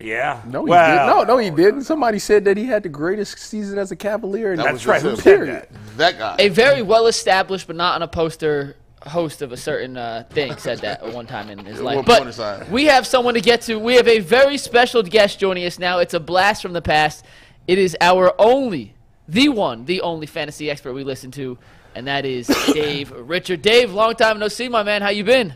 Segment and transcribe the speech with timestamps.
[0.00, 0.42] Yeah.
[0.46, 1.28] No, he well, didn't.
[1.28, 1.84] No, no, he didn't.
[1.84, 4.50] Somebody said that he had the greatest season as a Cavalier.
[4.52, 5.02] And That That's was right.
[5.02, 5.68] Who said Period.
[5.70, 5.96] that?
[5.96, 6.36] That guy.
[6.38, 8.76] A very well established, but not on a poster
[9.06, 11.96] host of a certain uh, thing said that at one time in his life.
[11.96, 13.78] one point in But we have someone to get to.
[13.78, 15.98] We have a very special guest joining us now.
[15.98, 17.24] It's a blast from the past.
[17.66, 18.94] It is our only,
[19.28, 21.58] the one, the only fantasy expert we listen to,
[21.94, 23.62] and that is Dave Richard.
[23.62, 25.02] Dave, long time no see, my man.
[25.02, 25.54] How you been?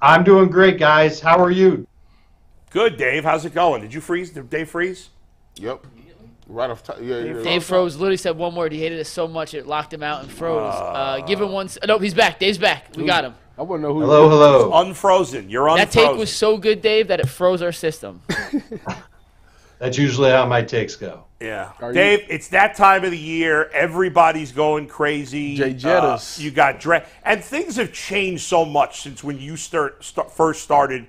[0.00, 1.20] I'm doing great, guys.
[1.20, 1.86] How are you?
[2.70, 3.24] Good, Dave.
[3.24, 3.82] How's it going?
[3.82, 4.30] Did you freeze?
[4.30, 5.10] Did Dave freeze?
[5.56, 5.86] Yep.
[6.46, 6.96] Right off top.
[7.00, 7.42] Yeah, yeah.
[7.42, 7.96] Dave froze.
[7.96, 8.72] Literally said one word.
[8.72, 10.72] He hated it so much it locked him out and froze.
[10.74, 10.92] Ah.
[11.16, 11.66] Uh, give him one.
[11.66, 12.38] s- Nope, he's back.
[12.38, 12.86] Dave's back.
[12.96, 13.34] We got him.
[13.58, 14.00] I want to know who.
[14.00, 14.72] Hello, hello.
[14.80, 15.50] Unfrozen.
[15.50, 15.88] You're unfrozen.
[16.02, 18.22] That take was so good, Dave, that it froze our system.
[19.78, 21.24] That's usually how my takes go.
[21.38, 21.72] Yeah.
[21.80, 23.68] Are you- Dave, it's that time of the year.
[23.72, 25.54] Everybody's going crazy.
[25.56, 26.38] Jay Jettis.
[26.38, 30.32] Uh, you got dra- and things have changed so much since when you start, start
[30.32, 31.06] first started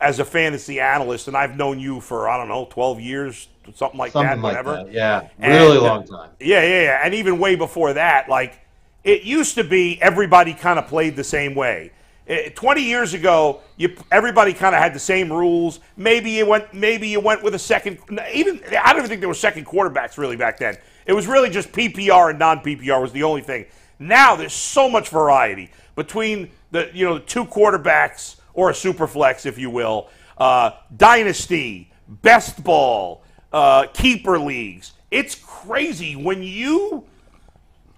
[0.00, 3.98] as a fantasy analyst, and I've known you for I don't know, twelve years, something
[3.98, 4.84] like Something that, like whatever.
[4.84, 4.92] that.
[4.92, 6.30] Yeah, really long time.
[6.40, 7.00] Yeah, yeah, yeah.
[7.04, 8.60] And even way before that, like
[9.04, 11.92] it used to be everybody kind of played the same way.
[12.26, 15.80] Eh, 20 years ago, you everybody kind of had the same rules.
[15.96, 17.98] Maybe you went maybe you went with a second
[18.32, 20.76] even I don't even think there were second quarterbacks really back then.
[21.06, 23.66] It was really just PPR and non-PPR was the only thing.
[23.98, 29.06] Now there's so much variety between the you know the two quarterbacks or a super
[29.06, 30.08] flex if you will.
[30.38, 34.92] Uh, dynasty, best ball, uh, keeper leagues.
[35.10, 37.04] It's crazy when you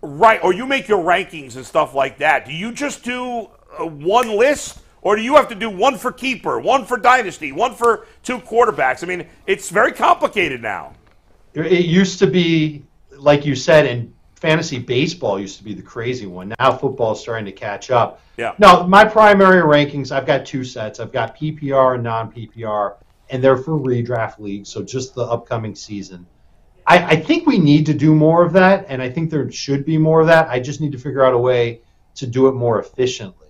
[0.00, 2.46] write or you make your rankings and stuff like that.
[2.46, 6.12] Do you just do uh, one list, or do you have to do one for
[6.12, 9.02] keeper, one for dynasty, one for two quarterbacks?
[9.02, 10.94] I mean, it's very complicated now.
[11.54, 16.26] It used to be, like you said, in fantasy baseball used to be the crazy
[16.26, 16.52] one.
[16.58, 18.20] Now football is starting to catch up.
[18.36, 18.54] Yeah.
[18.58, 20.98] No, my primary rankings, I've got two sets.
[20.98, 22.96] I've got PPR and non-PPR,
[23.30, 26.26] and they're for redraft leagues, so just the upcoming season.
[26.88, 29.84] I, I think we need to do more of that, and I think there should
[29.84, 30.48] be more of that.
[30.48, 31.80] I just need to figure out a way
[32.16, 33.46] to do it more efficiently.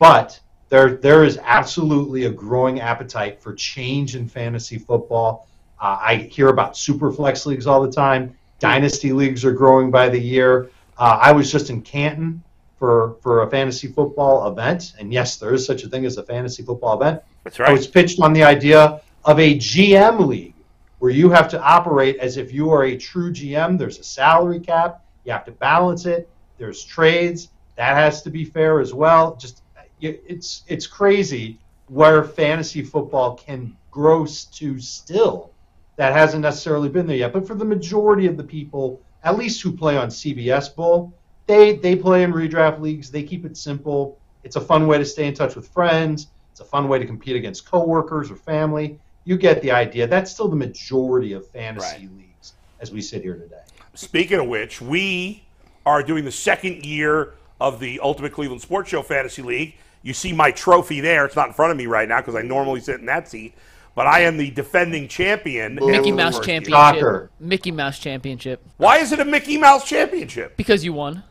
[0.00, 5.48] But there, there is absolutely a growing appetite for change in fantasy football.
[5.80, 8.36] Uh, I hear about super flex leagues all the time.
[8.58, 10.70] Dynasty leagues are growing by the year.
[10.98, 12.42] Uh, I was just in Canton
[12.78, 16.22] for for a fantasy football event, and yes, there is such a thing as a
[16.22, 17.22] fantasy football event.
[17.44, 17.70] That's right.
[17.70, 20.54] I was pitched on the idea of a GM league
[20.98, 23.78] where you have to operate as if you are a true GM.
[23.78, 25.04] There's a salary cap.
[25.24, 26.28] You have to balance it.
[26.58, 27.50] There's trades.
[27.76, 29.36] That has to be fair as well.
[29.36, 29.62] Just
[30.00, 31.58] it's it's crazy
[31.88, 35.50] where fantasy football can grow to still.
[35.96, 37.32] That hasn't necessarily been there yet.
[37.32, 41.12] But for the majority of the people, at least who play on CBS Bowl,
[41.46, 43.10] they they play in redraft leagues.
[43.10, 44.18] They keep it simple.
[44.44, 46.28] It's a fun way to stay in touch with friends.
[46.52, 48.98] It's a fun way to compete against coworkers or family.
[49.24, 50.06] You get the idea.
[50.06, 52.16] That's still the majority of fantasy Right.
[52.16, 53.60] leagues as we sit here today.
[53.94, 55.44] Speaking of which, we
[55.84, 59.74] are doing the second year of the Ultimate Cleveland Sports Show Fantasy League.
[60.02, 61.24] You see my trophy there.
[61.24, 63.54] It's not in front of me right now because I normally sit in that seat.
[63.96, 65.76] But I am the defending champion.
[65.76, 66.36] Mickey Mouse.
[66.38, 66.70] Championship.
[66.70, 67.30] Shocker.
[67.40, 68.62] Mickey Mouse Championship.
[68.76, 70.54] Why is it a Mickey Mouse championship?
[70.58, 71.24] Because you won.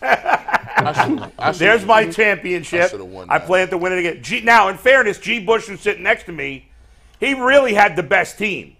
[0.00, 2.90] I should've- I should've- There's my championship.
[2.90, 3.46] should've won I that.
[3.48, 4.22] plan to win it again.
[4.22, 5.40] G, now, in fairness, G.
[5.40, 6.68] Bush, who's sitting next to me,
[7.18, 8.76] he really had the best team.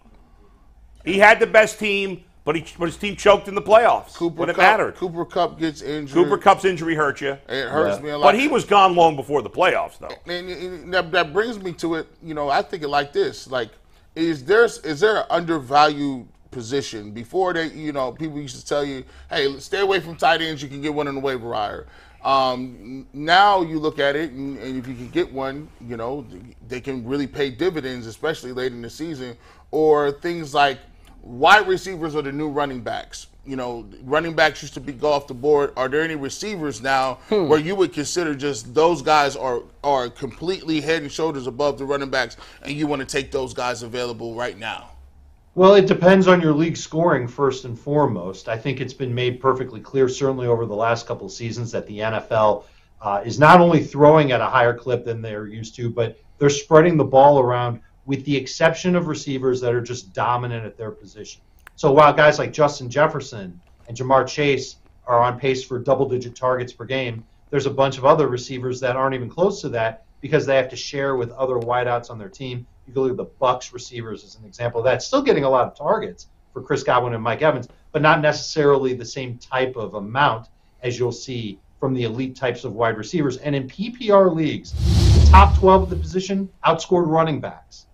[1.04, 4.36] He had the best team, but he but his team choked in the playoffs Cooper
[4.40, 4.94] when it Kupp, mattered.
[4.94, 6.14] Cooper Kupp gets injured.
[6.14, 8.02] Cooper Kupp's injury hurt you, It hurts Yeah.
[8.04, 8.28] me a lot.
[8.32, 10.08] but he was gone long before the playoffs, though.
[10.32, 12.06] and, and that, that brings me to it.
[12.22, 13.70] You know, I think it like this: like,
[14.14, 17.66] is there is there an undervalued position before they?
[17.66, 20.62] You know, people used to tell you, "Hey, stay away from tight ends.
[20.62, 21.86] You can get one in the waiver wire."
[22.24, 26.24] Um, now you look at it, and, and if you can get one, you know,
[26.68, 29.36] they can really pay dividends, especially late in the season.
[29.70, 30.78] Or things like
[31.26, 33.26] wide receivers are the new running backs.
[33.44, 35.72] You know, running backs used to be go off the board.
[35.76, 40.80] Are there any receivers now where you would consider just those guys are are completely
[40.80, 44.34] head and shoulders above the running backs, and you want to take those guys available
[44.34, 44.90] right now?
[45.54, 48.48] Well, it depends on your league scoring first and foremost.
[48.48, 51.86] I think it's been made perfectly clear, certainly over the last couple of seasons, that
[51.86, 52.64] the NFL
[53.00, 56.50] uh, is not only throwing at a higher clip than they're used to, but they're
[56.50, 60.92] spreading the ball around, with the exception of receivers that are just dominant at their
[60.92, 61.42] position.
[61.74, 64.76] So while guys like Justin Jefferson and Ja'Marr Chase
[65.06, 68.96] are on pace for double-digit targets per game, there's a bunch of other receivers that
[68.96, 72.28] aren't even close to that because they have to share with other wideouts on their
[72.28, 72.66] team.
[72.86, 75.02] You can look at the Bucks receivers as an example of that.
[75.02, 78.94] Still getting a lot of targets for Chris Godwin and Mike Evans, but not necessarily
[78.94, 80.48] the same type of amount
[80.82, 83.36] as you'll see from the elite types of wide receivers.
[83.38, 87.86] And in PPR leagues, the top 12 of the position outscored running backs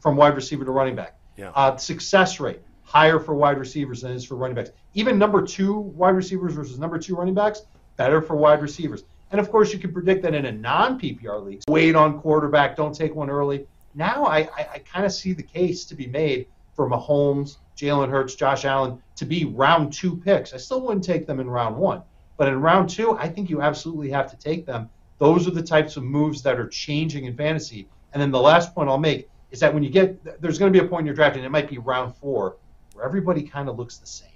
[0.00, 1.18] from wide receiver to running back.
[1.36, 1.50] Yeah.
[1.54, 4.70] Uh, success rate higher for wide receivers than it is for running backs.
[4.94, 7.62] Even number two wide receivers versus number two running backs,
[7.96, 9.02] better for wide receivers.
[9.32, 12.76] And of course, you can predict that in a non PPR league, wait on quarterback,
[12.76, 13.66] don't take one early.
[13.94, 18.08] Now I, I, I kind of see the case to be made for Mahomes, Jalen
[18.08, 20.52] Hurts, Josh Allen to be round two picks.
[20.52, 22.02] I still wouldn't take them in round one,
[22.36, 24.88] but in round two, I think you absolutely have to take them.
[25.18, 27.88] Those are the types of moves that are changing in fantasy.
[28.12, 30.78] And then the last point I'll make is that when you get there's going to
[30.78, 32.56] be a point in your draft, and it might be round four,
[32.94, 34.28] where everybody kind of looks the same.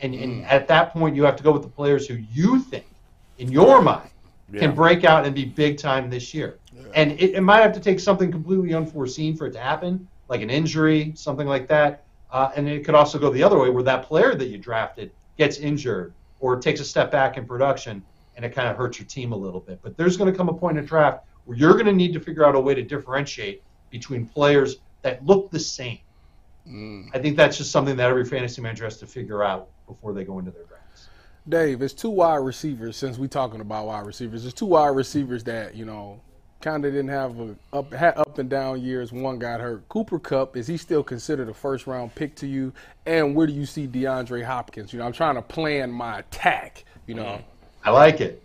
[0.00, 2.86] And, and at that point, you have to go with the players who you think,
[3.38, 4.10] in your mind,
[4.52, 4.60] Yeah.
[4.60, 6.58] can break out and be big time this year.
[6.94, 10.42] And it, it might have to take something completely unforeseen for it to happen, like
[10.42, 12.02] an injury, something like that.
[12.32, 15.12] Uh, and it could also go the other way, where that player that you drafted
[15.38, 18.02] gets injured or takes a step back in production,
[18.36, 19.78] and it kind of hurts your team a little bit.
[19.82, 22.20] But there's going to come a point in draft where you're going to need to
[22.20, 23.62] figure out a way to differentiate
[23.92, 25.98] between players that look the same.
[27.14, 30.24] I think that's just something that every fantasy manager has to figure out before they
[30.24, 31.08] go into their drafts.
[31.48, 32.96] Dave, it's two wide receivers.
[32.96, 36.20] Since we're talking about wide receivers, there's two wide receivers that you know
[36.60, 39.12] kind of didn't have a up had up and down years.
[39.12, 39.88] One got hurt.
[39.88, 42.72] Cooper Kupp is he still considered a first round pick to you?
[43.06, 44.92] And where do you see DeAndre Hopkins?
[44.92, 46.84] You know, I'm trying to plan my attack.
[47.08, 47.40] You know,
[47.84, 48.40] I like it.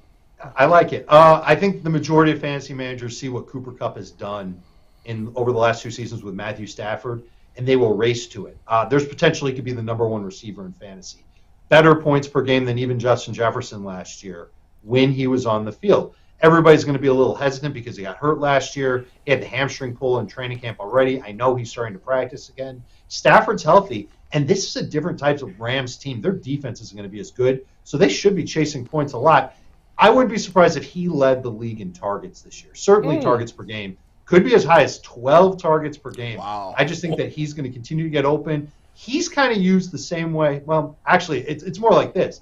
[0.56, 1.06] I like it.
[1.08, 4.60] Uh, I think the majority of fantasy managers see what Cooper Kupp has done
[5.08, 7.24] in over the last two seasons with Matthew Stafford,
[7.56, 8.58] and they will race to it.
[8.68, 11.26] Uh, there's potentially could be the number one receiver in fantasy,
[11.70, 14.50] better points per game than even Justin Jefferson last year
[14.84, 16.14] when he was on the field.
[16.40, 19.06] Everybody's going to be a little hesitant because he got hurt last year.
[19.26, 21.20] He had the hamstring pull in training camp already.
[21.20, 22.84] I know he's starting to practice again.
[23.08, 26.22] Stafford's healthy, and this is a different type of Rams team.
[26.22, 29.18] Their defense isn't going to be as good, so they should be chasing points a
[29.18, 29.56] lot.
[29.98, 32.76] I wouldn't be surprised if he led the league in targets this year.
[32.76, 36.38] Certainly, targets per game could be as high as 12 targets per game.
[36.38, 36.76] Wow.
[36.78, 38.70] I just think that he's going to continue to get open.
[38.94, 40.62] He's kind of used the same way.
[40.66, 42.42] Well, actually, it's, it's more like this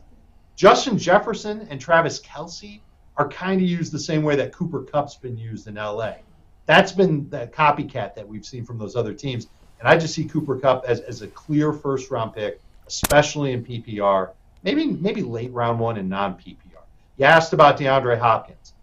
[0.55, 2.81] Justin Jefferson and Travis Kelce
[3.17, 6.15] are kind of used the same way that Cooper Kupp's been used in LA.
[6.65, 9.47] That's been that copycat that we've seen from those other teams.
[9.79, 13.63] And I just see Cooper Kupp as, as a clear first round pick, especially in
[13.63, 14.31] PPR,
[14.63, 16.81] maybe maybe late round one in non PPR.
[17.17, 18.73] You asked about DeAndre Hopkins.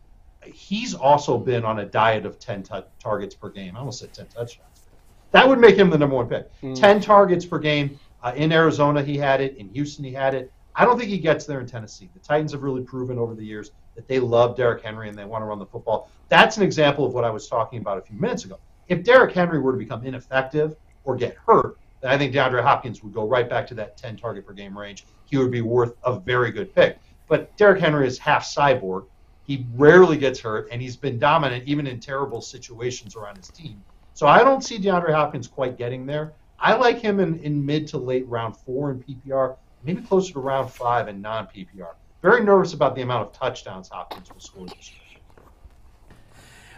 [0.45, 3.77] He's also been on a diet of 10 tu- targets per game.
[3.77, 4.87] I almost said 10 touchdowns.
[5.31, 6.51] That would make him the number one pick.
[6.75, 7.99] 10 targets per game.
[8.23, 9.57] Uh, in Arizona, he had it.
[9.57, 10.53] In Houston, he had it.
[10.75, 12.11] I don't think he gets there in Tennessee.
[12.15, 15.25] The Titans have really proven over the years that they love Derrick Henry and they
[15.25, 16.11] want to run the football.
[16.29, 18.59] That's an example of what I was talking about a few minutes ago.
[18.89, 23.03] If Derrick Henry were to become ineffective or get hurt, then I think DeAndre Hopkins
[23.03, 25.07] would go right back to that 10 target per game range.
[25.25, 26.99] He would be worth a very good pick.
[27.29, 29.07] But Derrick Henry is half cyborg.
[29.45, 33.83] He rarely gets hurt, and he's been dominant even in terrible situations around his team.
[34.15, 36.33] So I don't see DeAndre Hopkins quite getting there.
[36.61, 40.39] I like him in, in mid to late round four in PPR, maybe closer to
[40.41, 41.95] round five in non PPR.
[42.23, 45.21] Very nervous about the amount of touchdowns Hopkins will score this year.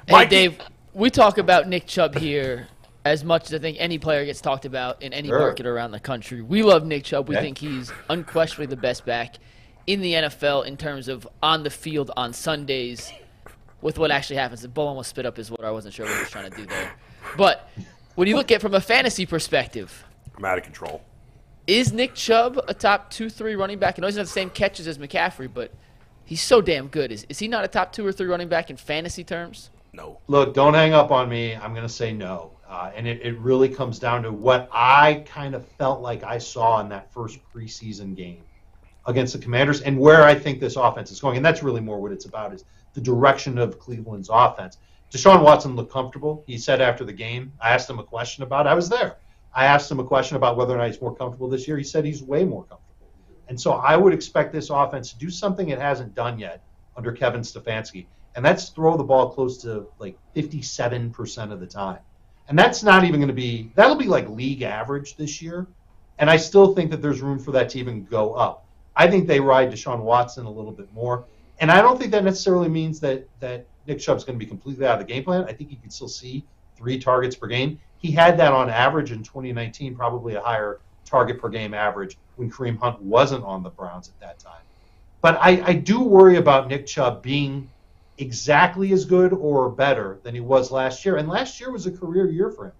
[0.06, 0.58] Hey, Mikey- Dave,
[0.94, 2.68] we talk about Nick Chubb here
[3.04, 5.38] as much as I think any player gets talked about in any Sure.
[5.38, 6.40] market around the country.
[6.40, 7.28] We love Nick Chubb.
[7.28, 7.44] We Okay.
[7.44, 9.34] think he's unquestionably the best back
[9.86, 13.12] in the NFL in terms of on the field on Sundays
[13.80, 14.62] with what actually happens.
[14.62, 15.66] The ball almost spit up his water.
[15.66, 16.92] I wasn't sure what he was trying to do there.
[17.36, 17.68] But
[18.14, 20.04] when you look at it from a fantasy perspective,
[20.36, 21.02] I'm out of control.
[21.66, 23.98] is Nick Chubb a top two, three running back?
[23.98, 25.72] I know he's not the same catches as McCaffrey, but
[26.24, 27.12] he's so damn good.
[27.12, 29.70] Is, is he not a top two or three running back in fantasy terms?
[29.92, 30.18] No.
[30.26, 31.54] Look, don't hang up on me.
[31.54, 32.52] I'm going to say no.
[32.68, 36.38] Uh, and it, it really comes down to what I kind of felt like I
[36.38, 38.42] saw in that first preseason game
[39.06, 41.36] against the Commanders and where I think this offense is going.
[41.36, 44.78] And that's really more what it's about is the direction of Cleveland's offense.
[45.10, 46.42] Deshaun Watson looked comfortable.
[46.46, 49.16] He said after the game, I asked him a question about I was there.
[49.54, 51.76] I asked him a question about whether or not he's more comfortable this year.
[51.76, 52.80] He said he's way more comfortable.
[53.48, 56.64] And so I would expect this offense to do something it hasn't done yet
[56.96, 61.98] under Kevin Stefanski, and that's throw the ball close to like 57% of the time.
[62.48, 65.66] And that's not even going to be, that'll be like league average this year.
[66.18, 68.66] And I still think that there's room for that to even go up.
[68.96, 71.24] I think they ride Deshaun Watson a little bit more.
[71.60, 74.86] And I don't think that necessarily means that, that Nick Chubb's going to be completely
[74.86, 75.44] out of the game plan.
[75.44, 76.44] I think you can still see
[76.76, 77.80] three targets per game.
[77.98, 82.50] He had that on average in 2019, probably a higher target per game average when
[82.50, 84.62] Kareem Hunt wasn't on the Browns at that time.
[85.20, 87.70] But I, I do worry about Nick Chubb being
[88.18, 91.16] exactly as good or better than he was last year.
[91.16, 92.72] And last year was a career year for him.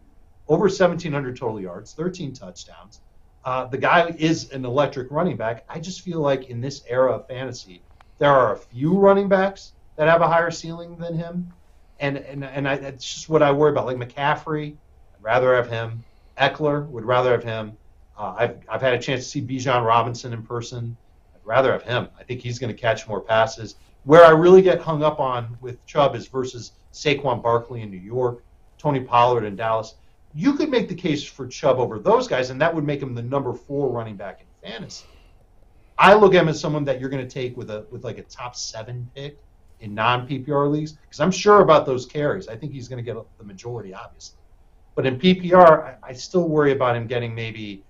[0.46, 3.00] Over 1,700 total yards, 13 touchdowns.
[3.44, 5.64] Uh, the guy is an electric running back.
[5.68, 7.82] I just feel like in this era of fantasy,
[8.18, 11.52] there are a few running backs that have a higher ceiling than him.
[12.00, 13.86] And, and, and I, that's just what I worry about.
[13.86, 14.72] Like McCaffrey,
[15.14, 16.02] I'd rather have him.
[16.38, 17.76] Ekeler would rather have him.
[18.18, 20.96] Uh, I've, I've had a chance to see Bijan Robinson in person.
[21.34, 22.08] I'd rather have him.
[22.18, 23.76] I think he's going to catch more passes.
[24.04, 27.96] Where I really get hung up on with Chubb is versus Saquon Barkley in New
[27.98, 28.42] York,
[28.78, 29.94] Tony Pollard in Dallas.
[30.34, 33.14] You could make the case for Chubb over those guys, and that would make him
[33.14, 35.06] the number four running back in fantasy.
[35.96, 38.18] I look at him as someone that you're going to take with a with like
[38.18, 39.38] a top seven pick
[39.80, 42.48] in non PPR leagues because I'm sure about those carries.
[42.48, 44.38] I think he's going to get the majority, obviously.
[44.96, 47.84] But in PPR, I, I still worry about him getting maybe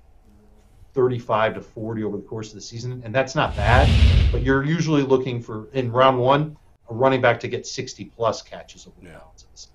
[0.95, 3.89] 35 to 40 over the course of the season, and that's not bad.
[4.31, 6.57] But you're usually looking for in round one
[6.91, 9.74] a running back to get 60 plus catches over the balance of the season.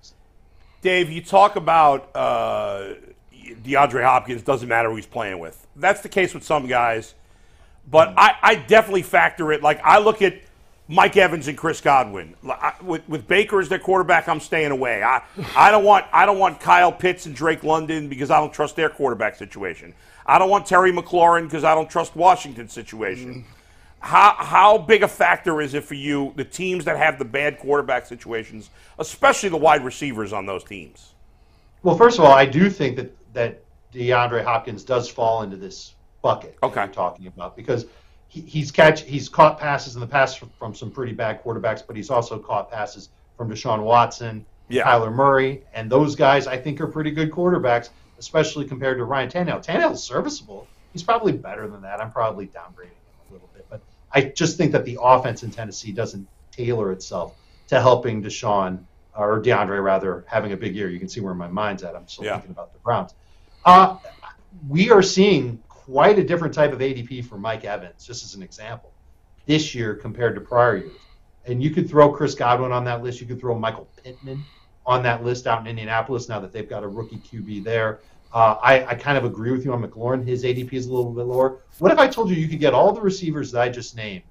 [0.82, 2.94] Dave, you talk about uh,
[3.62, 5.66] DeAndre Hopkins doesn't matter who he's playing with.
[5.76, 7.14] That's the case with some guys,
[7.90, 9.62] but I, I definitely factor it.
[9.62, 10.40] Like I look at
[10.88, 12.34] Mike Evans and Chris Godwin.
[12.48, 15.02] I, with, with Baker as their quarterback, I'm staying away.
[15.02, 15.22] I,
[15.54, 18.74] I don't want I don't want Kyle Pitts and Drake London because I don't trust
[18.76, 19.94] their quarterback situation.
[20.26, 23.44] I don't want Terry McLaurin because I don't trust Washington's situation.
[24.00, 27.58] How how big a factor is it for you the teams that have the bad
[27.58, 31.14] quarterback situations, especially the wide receivers on those teams?
[31.82, 35.94] Well, first of all, I do think that that DeAndre Hopkins does fall into this
[36.22, 36.80] bucket Okay.
[36.84, 37.86] you're talking about because
[38.28, 41.82] he, he's catch he's caught passes in the past from, from some pretty bad quarterbacks,
[41.86, 44.84] but he's also caught passes from Deshaun Watson, Yeah.
[44.84, 49.30] Kyler Murray, and those guys I think are pretty good quarterbacks, especially compared to Ryan
[49.30, 49.64] Tannehill.
[49.64, 50.66] Tannehill's serviceable.
[50.92, 52.00] He's probably better than that.
[52.00, 53.80] I'm probably downgrading him a little bit, but
[54.12, 57.36] I just think that the offense in Tennessee doesn't tailor itself
[57.68, 60.88] to helping Deshaun or DeAndre rather having a big year.
[60.88, 61.94] You can see where my mind's at.
[61.96, 62.34] I'm still Yeah.
[62.34, 63.14] thinking about the Browns.
[63.64, 63.98] Uh,
[64.68, 68.42] we are seeing quite a different type of ADP for Mike Evans, just as an
[68.42, 68.94] example,
[69.46, 71.08] this year compared to prior years.
[71.44, 73.20] And you could throw Chris Godwin on that list.
[73.20, 74.44] You could throw Michael Pittman
[74.86, 78.00] on that list out in Indianapolis now that they've got a rookie QB there.
[78.32, 80.26] Uh, I, I kind of agree with you on McLaurin.
[80.26, 81.58] His ADP is a little bit lower.
[81.78, 84.22] What if I told you you could get all the receivers that I just named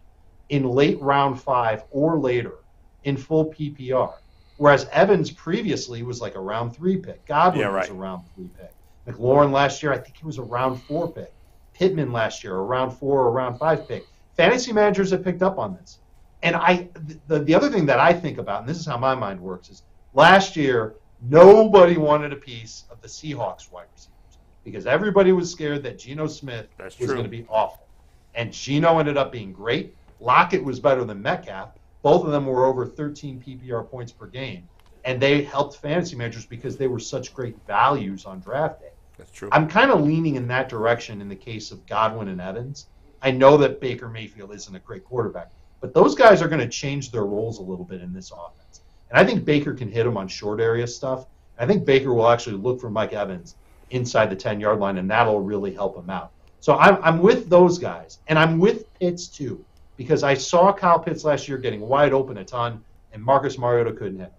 [0.50, 2.56] in late round five or later
[3.04, 4.14] in full PPR?
[4.58, 7.26] Whereas Evans previously was like a round three pick.
[7.26, 8.72] Godwin Yeah, was a round three pick.
[9.08, 11.34] McLaurin last year, I think he was a round four pick.
[11.74, 14.06] Pittman last year, a round four or round five pick.
[14.36, 16.00] Fantasy managers have picked up on this.
[16.44, 16.88] And I,
[17.28, 19.70] the, the other thing that I think about, and this is how my mind works,
[19.70, 25.52] is last year nobody wanted a piece of the Seahawks wide receivers because everybody was
[25.52, 27.16] scared that Geno Smith That's was true.
[27.16, 27.88] going to be awful.
[28.36, 29.96] And Geno ended up being great.
[30.20, 31.72] Lockett was better than Metcalf.
[32.02, 34.68] Both of them were over 13 PPR points per game.
[35.06, 38.92] And they helped fantasy managers because they were such great values on draft day.
[39.18, 39.50] That's true.
[39.52, 42.88] I'm kind of leaning in that direction in the case of Godwin and Evans.
[43.22, 46.70] I know that Baker Mayfield isn't a great quarterback, but those guys are going to
[46.70, 48.79] change their roles a little bit in this offense.
[49.10, 51.26] And I think Baker can hit him on short area stuff.
[51.58, 53.56] I think Baker will actually look for Mike Evans
[53.92, 56.32] inside the 10 yard line, and that'll really help him out.
[56.60, 59.64] So I'm, I'm with those guys, and I'm with Pitts too,
[59.98, 63.94] because I saw Kyle Pitts last year getting wide open a ton, and Marcus Mariota
[63.94, 64.34] couldn't hit him.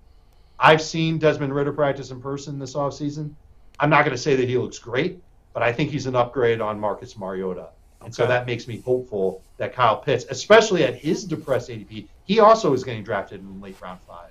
[0.59, 3.33] I've seen Desmond Ridder practice in person this offseason.
[3.79, 5.23] I'm not going to say that he looks great,
[5.55, 7.69] but I think he's an upgrade on Marcus Mariota.
[8.03, 12.41] And so that makes me hopeful that Kyle Pitts, especially at his depressed ADP, he
[12.41, 14.30] also is getting drafted in late round five.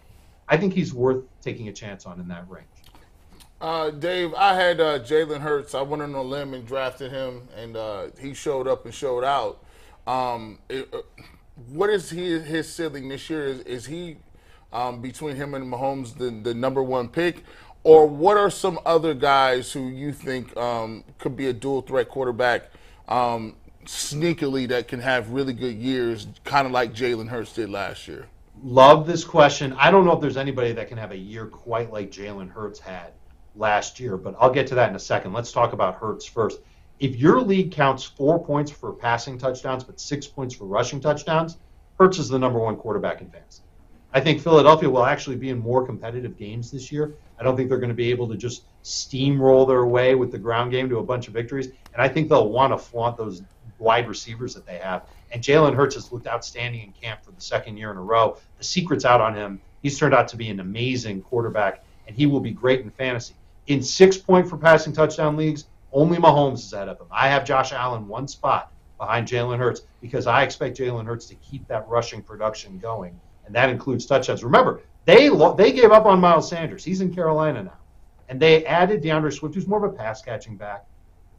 [0.49, 2.65] I think he's worth taking a chance on in that range.
[3.61, 5.75] Uh, Dave, I had uh, Jalen Hurts.
[5.75, 9.23] I went on a limb and drafted him, and uh, he showed up and showed
[9.23, 9.63] out.
[10.07, 11.01] Um, it, uh,
[11.67, 13.45] what is he, his ceiling this year?
[13.45, 14.17] Is, is he
[14.71, 17.43] um, between him and Mahomes the, the number one pick,
[17.83, 22.09] or what are some other guys who you think um, could be a dual threat
[22.09, 22.71] quarterback
[23.07, 28.07] um, sneakily that can have really good years, kind of like Jalen Hurts did last
[28.07, 28.27] year?
[28.61, 29.73] Love this question.
[29.73, 32.79] I don't know if there's anybody that can have a year quite like Jalen Hurts
[32.79, 33.13] had
[33.55, 35.31] last year, but I'll get to that in a second.
[35.31, 36.59] Let's talk about Hurts first.
[36.99, 41.57] If your league counts four points for passing touchdowns but six points for rushing touchdowns,
[41.97, 43.63] Hurts is the number one quarterback in fantasy.
[44.13, 47.13] I think Philadelphia will actually be in more competitive games this year.
[47.39, 50.37] I don't think they're going to be able to just steamroll their way with the
[50.37, 51.67] ground game to a bunch of victories.
[51.93, 53.43] And I think they'll want to flaunt those
[53.77, 55.03] wide receivers that they have.
[55.31, 58.37] And Jalen Hurts has looked outstanding in camp for the second year in a row.
[58.57, 59.61] The secret's out on him.
[59.81, 63.35] He's turned out to be an amazing quarterback, and he will be great in fantasy.
[63.67, 67.07] In six point for passing touchdown leagues, only Mahomes is ahead of him.
[67.11, 71.35] I have Josh Allen one spot behind Jalen Hurts because I expect Jalen Hurts to
[71.35, 74.43] keep that rushing production going, and that includes touchdowns.
[74.43, 76.83] Remember, they lo- they gave up on Miles Sanders.
[76.83, 77.77] He's in Carolina now,
[78.27, 80.85] and they added D'Andre Swift, who's more of a pass catching back.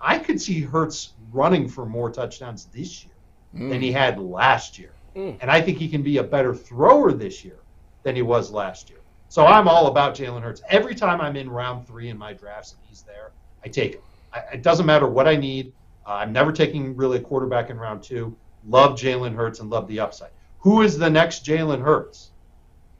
[0.00, 3.09] I could see Hurts running for more touchdowns this year
[3.52, 7.44] than he had last year, and I think he can be a better thrower this
[7.44, 7.58] year
[8.02, 9.00] than he was last year.
[9.28, 10.62] So I'm all about Jalen Hurts.
[10.68, 13.30] Every time I'm in round three in my drafts and he's there,
[13.64, 14.02] I take him.
[14.32, 15.72] I, it doesn't matter what I need.
[16.06, 18.36] Uh, I'm never taking really a quarterback in round two.
[18.66, 20.30] Love Jalen Hurts and love the upside.
[20.60, 22.32] Who is the next Jalen Hurts?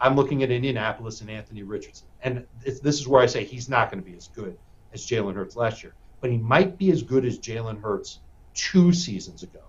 [0.01, 2.07] I'm looking at Indianapolis and Anthony Richardson.
[2.23, 4.57] And this is where I say he's not going to be as good
[4.93, 8.21] as Jalen Hurts last year, but he might be as good as Jalen Hurts
[8.55, 9.61] two seasons ago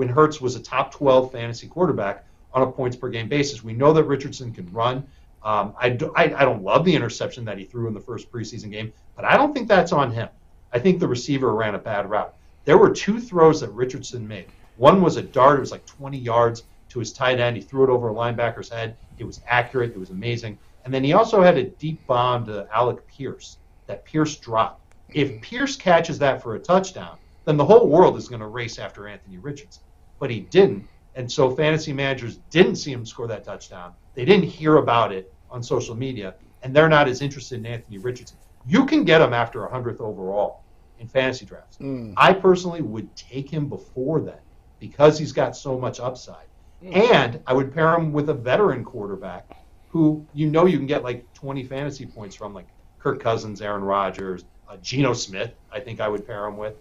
[0.00, 3.62] when Hurts was a top 12 fantasy quarterback on a points per game basis.
[3.62, 5.06] We know that Richardson can run.
[5.42, 8.32] Um, I, do, I, I don't love the interception that he threw in the first
[8.32, 10.30] preseason game, but I don't think that's on him.
[10.72, 12.34] I think the receiver ran a bad route.
[12.64, 14.46] There were two throws that Richardson made.
[14.78, 17.56] One was a dart, it was like 20 yards to his tight end.
[17.56, 18.96] He threw it over a linebacker's head.
[19.18, 20.58] It was accurate, it was amazing.
[20.86, 24.80] And then he also had a deep bomb to Alec Pierce that Pierce dropped.
[25.10, 28.78] If Pierce catches that for a touchdown, then the whole world is going to race
[28.78, 29.82] after Anthony Richardson.
[30.20, 30.86] But he didn't.
[31.16, 33.94] And so fantasy managers didn't see him score that touchdown.
[34.14, 37.98] They didn't hear about it on social media, and they're not as interested in Anthony
[37.98, 38.38] Richardson.
[38.66, 40.62] You can get him after 100th overall
[41.00, 41.78] in fantasy drafts.
[41.78, 42.14] Mm.
[42.16, 44.38] I personally would take him before then
[44.78, 46.46] because he's got so much upside.
[46.84, 47.12] Mm.
[47.12, 49.56] And I would pair him with a veteran quarterback
[49.88, 53.82] who you know you can get like 20 fantasy points from, like Kirk Cousins, Aaron
[53.82, 55.52] Rodgers, uh, Geno Smith.
[55.72, 56.74] I think I would pair him with,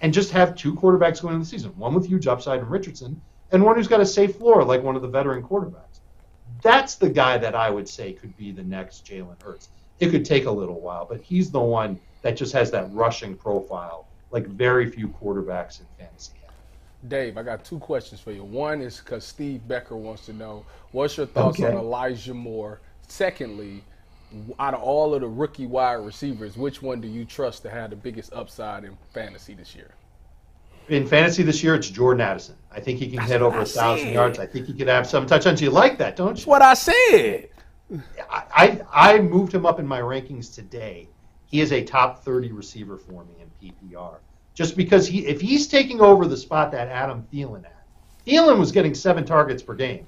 [0.00, 3.20] and just have two quarterbacks going into the season, one with huge upside in Richardson,
[3.52, 6.00] and one who's got a safe floor like one of the veteran quarterbacks.
[6.62, 9.68] That's the guy that I would say could be the next Jalen Hurts.
[10.00, 13.36] It could take a little while, but he's the one that just has that rushing
[13.36, 16.32] profile like very few quarterbacks in fantasy.
[17.06, 18.42] Dave, I got two questions for you.
[18.42, 21.70] One is because Steve Becker wants to know what's your thoughts okay.
[21.70, 22.80] on Elijah Moore.
[23.06, 23.84] Secondly,
[24.58, 27.90] out of all of the rookie wide receivers, which one do you trust to have
[27.90, 29.94] the biggest upside in fantasy this year?
[30.88, 32.56] in fantasy this year, it's Jordan Addison.
[32.70, 34.38] I think he can That's hit over a thousand yards.
[34.38, 35.60] I think he could have some touchdowns.
[35.62, 36.34] You like that, don't you?
[36.34, 37.48] That's what I said.
[38.30, 41.08] I, I, I moved him up in my rankings today.
[41.46, 44.16] He is a top thirty receiver for me in PPR.
[44.54, 47.72] Just because he, if he's taking over the spot that Adam Thielen had,
[48.26, 50.06] Thielen was getting seven targets per game,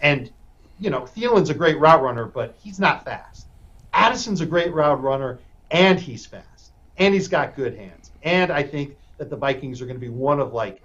[0.00, 0.30] and
[0.78, 3.46] you know Thielen's a great route runner, but he's not fast.
[3.94, 5.38] Addison's a great route runner,
[5.70, 9.86] and he's fast, and he's got good hands, and I think that the Vikings are
[9.86, 10.82] going to be one of like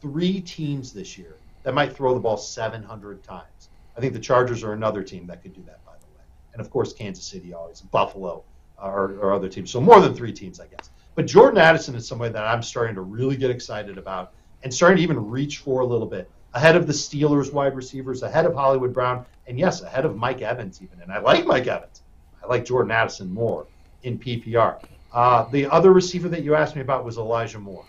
[0.00, 3.68] three teams this year that might throw the ball 700 times.
[3.96, 6.24] I think the Chargers are another team that could do that, by the way.
[6.52, 8.44] And of course, Kansas City always, Buffalo
[8.80, 9.70] or, are other teams.
[9.70, 10.90] So more than three teams, I guess.
[11.14, 14.98] But Jordan Addison is somebody that I'm starting to really get excited about and starting
[14.98, 16.30] to even reach for a little bit.
[16.54, 20.42] Ahead of the Steelers wide receivers, ahead of Hollywood Brown, and yes, ahead of Mike
[20.42, 21.00] Evans even.
[21.00, 22.02] And I like Mike Evans.
[22.48, 23.66] Like Jordan Addison more
[24.02, 24.82] in PPR.
[25.12, 27.84] Uh, the other receiver that you asked me about was Elijah Moore.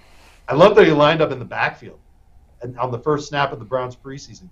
[0.47, 1.99] I love that he lined up in the backfield
[2.61, 4.49] and on the first snap of the Browns preseason.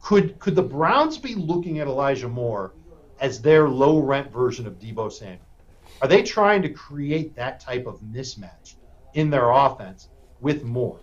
[0.00, 2.72] Could could the Browns be looking at Elijah Moore
[3.20, 5.38] as their low rent version of Deebo Samuel?
[6.00, 8.74] Are they trying to create that type of mismatch
[9.14, 10.08] in their offense
[10.40, 10.98] with Moore?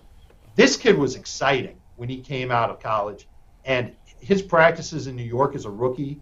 [0.55, 3.27] This kid was exciting when he came out of college,
[3.63, 6.19] and his practices in New York as a rookie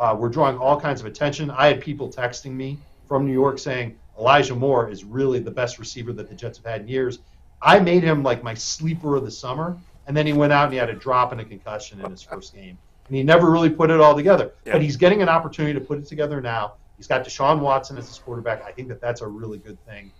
[0.00, 1.50] uh, were drawing all kinds of attention.
[1.50, 5.78] I had people texting me from New York saying Elijah Moore is really the best
[5.78, 7.18] receiver that the Jets have had in years.
[7.62, 10.72] I made him like my sleeper of the summer, and then he went out and
[10.72, 13.68] he had a drop and a concussion in his first game, and he never really
[13.68, 14.52] put it all together.
[14.64, 14.72] Yeah.
[14.72, 16.74] But he's getting an opportunity to put it together now.
[16.96, 18.64] He's got Deshaun Watson as his quarterback.
[18.64, 20.10] I think that that's a really good thing.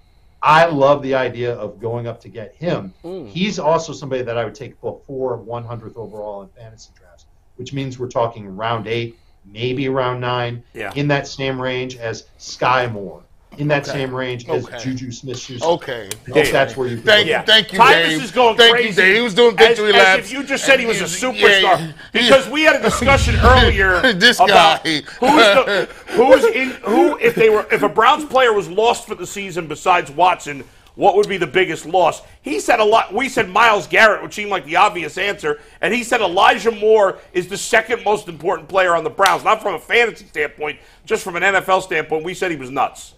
[0.42, 2.94] I love the idea of going up to get him.
[3.04, 3.28] Mm.
[3.28, 7.98] He's also somebody that I would take before 100th overall in fantasy drafts, which means
[7.98, 9.18] we're talking round eight,
[9.52, 10.92] maybe around nine, yeah.
[10.94, 13.22] in that same range as Sky Moore,
[13.58, 13.98] in that okay.
[13.98, 15.66] same range as Juju Smith-Schuster.
[15.66, 16.98] Okay, Dave, that's where you.
[16.98, 18.22] Thank you, thank you, Titus Dave.
[18.22, 18.88] is going thank crazy.
[18.88, 19.16] You, Dave.
[19.16, 20.18] He was doing victory as, laps.
[20.20, 21.62] As if you just said he was a superstar.
[21.62, 25.00] Yeah, because we had a discussion earlier this about guy.
[25.00, 29.14] who's the, who's in who if they were if a Browns player was lost for
[29.14, 30.64] the season besides Watson
[31.00, 32.20] what would be the biggest loss?
[32.42, 33.14] He said a lot.
[33.14, 37.18] We said Myles Garrett, which seemed like the obvious answer, and he said Elijah Moore
[37.32, 41.24] is the second most important player on the Browns, not from a fantasy standpoint, just
[41.24, 42.22] from an NFL standpoint.
[42.22, 43.14] We said he was nuts.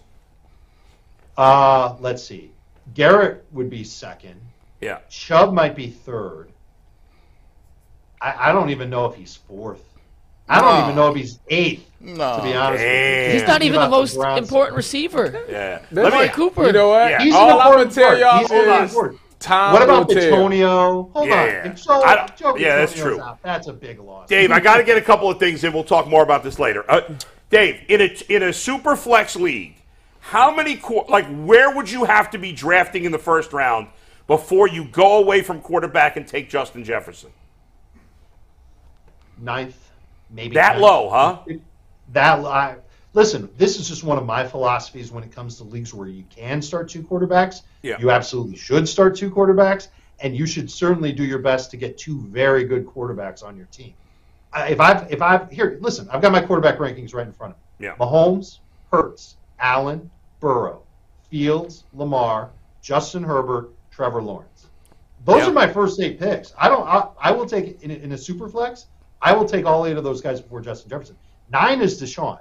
[1.35, 2.51] Uh, let's see.
[2.93, 4.39] Garrett would be second.
[4.79, 4.99] Yeah.
[5.09, 6.53] Chubb might be third.
[8.21, 9.83] I, I don't even know if he's fourth.
[10.53, 10.83] I don't no.
[10.83, 11.89] even know if he's eighth.
[11.99, 12.37] No.
[12.37, 12.83] To be honest,
[13.33, 15.45] he's not even the most the important receiver.
[15.49, 15.85] Yeah.
[15.91, 16.65] Let me, Cooper.
[16.65, 17.09] You know what?
[17.09, 17.23] Yeah.
[17.23, 19.73] He's All I'm gonna tell y'all he's is Tom.
[19.73, 21.09] What about Antonio?
[21.13, 21.63] Hold yeah.
[21.65, 21.77] on.
[21.77, 23.19] So, yeah, that's true.
[23.19, 23.41] Out.
[23.41, 24.29] That's a big loss.
[24.29, 25.73] Dave, I got to get a couple of things in.
[25.73, 26.89] We'll talk more about this later.
[26.89, 27.01] Uh,
[27.49, 29.75] Dave, in a in a super flex league,
[30.19, 33.89] how many like where would you have to be drafting in the first round
[34.27, 37.31] before you go away from quarterback and take Justin Jefferson?
[39.37, 39.82] Ninth
[40.33, 41.39] maybe that low, huh?
[42.11, 42.75] that I,
[43.13, 46.23] listen, this is just one of my philosophies when it comes to leagues where you
[46.29, 47.61] can start two quarterbacks.
[47.81, 47.97] Yeah.
[47.99, 49.87] You absolutely should start two quarterbacks,
[50.19, 53.67] and you should certainly do your best to get two very good quarterbacks on your
[53.67, 53.93] team.
[54.51, 57.53] I- If I've if I've here, listen, I've got my quarterback rankings right in front
[57.53, 57.87] of me.
[57.87, 57.95] Yeah.
[57.95, 58.59] Mahomes,
[58.91, 60.83] Hurts, Allen, Burrow,
[61.29, 62.49] Fields, Lamar,
[62.81, 64.67] Justin Herbert, Trevor Lawrence.
[65.25, 65.49] Those Yeah.
[65.49, 66.53] are my first eight picks.
[66.57, 66.85] I don't.
[66.87, 68.87] I, I will take in in a super flex.
[69.23, 71.15] I will take all eight of those guys before Justin Jefferson.
[71.49, 72.39] Nine is Deshaun.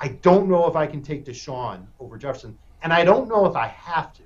[0.00, 3.54] I don't know if I can take Deshaun over Jefferson, and I don't know if
[3.54, 4.22] I have to,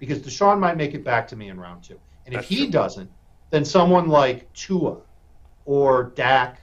[0.00, 2.62] because Deshaun might make it back to me in round two, and if That's he
[2.64, 2.70] true.
[2.72, 3.10] doesn't,
[3.50, 4.96] then someone like Tua
[5.64, 6.60] or Dak,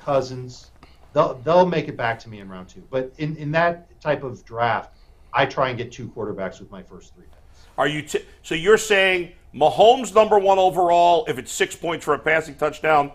[0.00, 0.72] Cousins,
[1.12, 2.82] they'll they'll make it back to me in round two.
[2.90, 4.96] But in in that type of draft,
[5.32, 7.66] I try and get two quarterbacks with my first three picks.
[7.78, 12.14] Are you t- so you're saying Mahomes number one overall if it's six points for
[12.14, 13.12] a passing touchdown,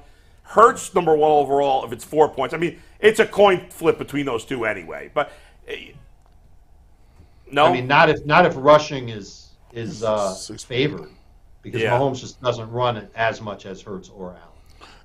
[0.51, 2.53] Hurts number one overall if it's four points.
[2.53, 5.09] I mean, it's a coin flip between those two anyway.
[5.13, 5.31] But
[5.65, 5.91] eh,
[7.49, 11.09] no, I mean, not if not if rushing is is uh, Six- favored,
[11.61, 11.97] because Yeah.
[11.97, 14.35] Mahomes just doesn't run it as much as Hurts or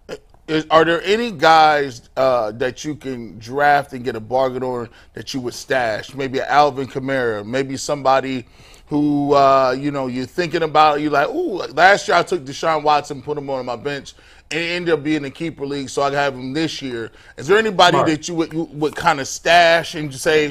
[0.08, 0.18] Allen.
[0.48, 4.88] Is, are there any guys uh, that you can draft and get a bargain on
[5.12, 6.12] that you would stash?
[6.14, 8.46] Maybe Alvin Kamara, maybe somebody
[8.86, 11.00] who uh, you know you're thinking about.
[11.00, 14.14] You're like, ooh, last year I took Deshaun Watson, put him on my bench,
[14.50, 17.10] and end up being a keeper league, so I have him this year.
[17.36, 18.08] Is there anybody Smart.
[18.08, 20.50] that you would, you would kind of stash and just say?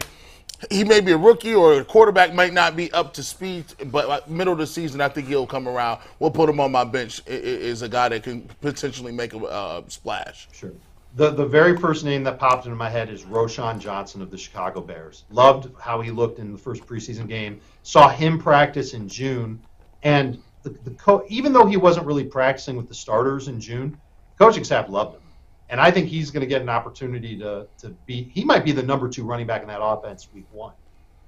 [0.71, 4.07] He may be a rookie or a quarterback might not be up to speed, but
[4.07, 5.99] like middle of the season, I think he'll come around.
[6.19, 7.21] We'll put him on my bench.
[7.27, 10.47] Is a guy that can potentially make a uh, splash.
[10.53, 10.71] Sure.
[11.15, 14.37] The the very first name that popped into my head is Roschon Johnson of the
[14.37, 15.25] Chicago Bears.
[15.29, 17.59] Loved how he looked in the first preseason game.
[17.83, 19.61] Saw him practice in June,
[20.03, 23.97] and the, the co- even though he wasn't really practicing with the starters in June,
[24.37, 25.21] coaching staff loved him,
[25.69, 28.23] and I think he's going to get an opportunity to to be.
[28.33, 30.73] He might be the number two running back in that offense week one.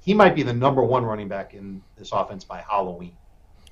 [0.01, 3.15] He might be the number one running back in this offense by Halloween.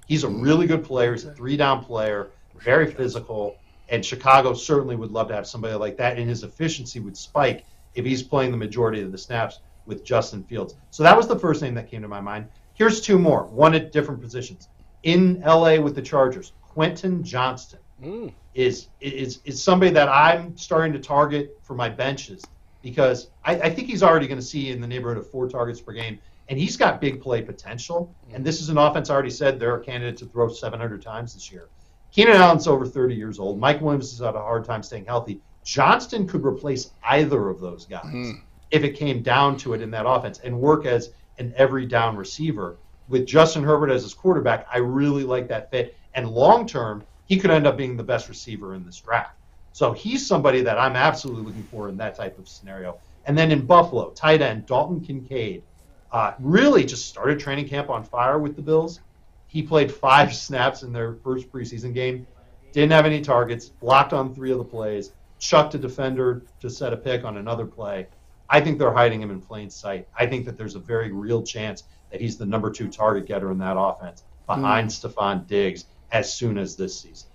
[0.05, 1.13] He's a really good player.
[1.13, 3.55] He's a three down player, very physical.
[3.89, 7.65] And Chicago certainly would love to have somebody like that, and his efficiency would spike
[7.93, 10.75] if he's playing the majority of the snaps with Justin Fields.
[10.89, 12.47] So that was the first name that came to my mind.
[12.73, 14.69] Here's two more, one at different positions.
[15.03, 18.33] In LA with the Chargers, Quentin Johnston mm.
[18.53, 22.43] is is is somebody that I'm starting to target for my benches
[22.81, 25.81] because I, I think he's already going to see in the neighborhood of four targets
[25.81, 28.13] per game, and he's got big play potential.
[28.29, 28.35] Mm.
[28.35, 31.33] And this is an offense I already said they're a candidate to throw 700 times
[31.33, 31.67] this year.
[32.11, 33.59] Keenan Allen's over 30 years old.
[33.59, 35.41] Mike Williams has had a hard time staying healthy.
[35.65, 38.39] Johnston could replace either of those guys mm.
[38.71, 42.15] if it came down to it in that offense and work as an every down
[42.15, 42.77] receiver.
[43.07, 45.95] With Justin Herbert as his quarterback, I really like that fit.
[46.13, 49.35] And long term, he could end up being the best receiver in this draft.
[49.73, 52.97] So he's somebody that I'm absolutely looking for in that type of scenario.
[53.25, 55.63] And then in Buffalo, tight end Dalton Kincaid
[56.11, 59.01] uh, really just started training camp on fire with the Bills.
[59.47, 62.25] He played five snaps in their first preseason game,
[62.71, 66.93] didn't have any targets, blocked on three of the plays, chucked a defender to set
[66.93, 68.07] a pick on another play.
[68.49, 70.07] I think they're hiding him in plain sight.
[70.17, 73.51] I think that there's a very real chance that he's the number two target getter
[73.51, 75.07] in that offense behind hmm.
[75.07, 77.29] Stefon Diggs as soon as this season.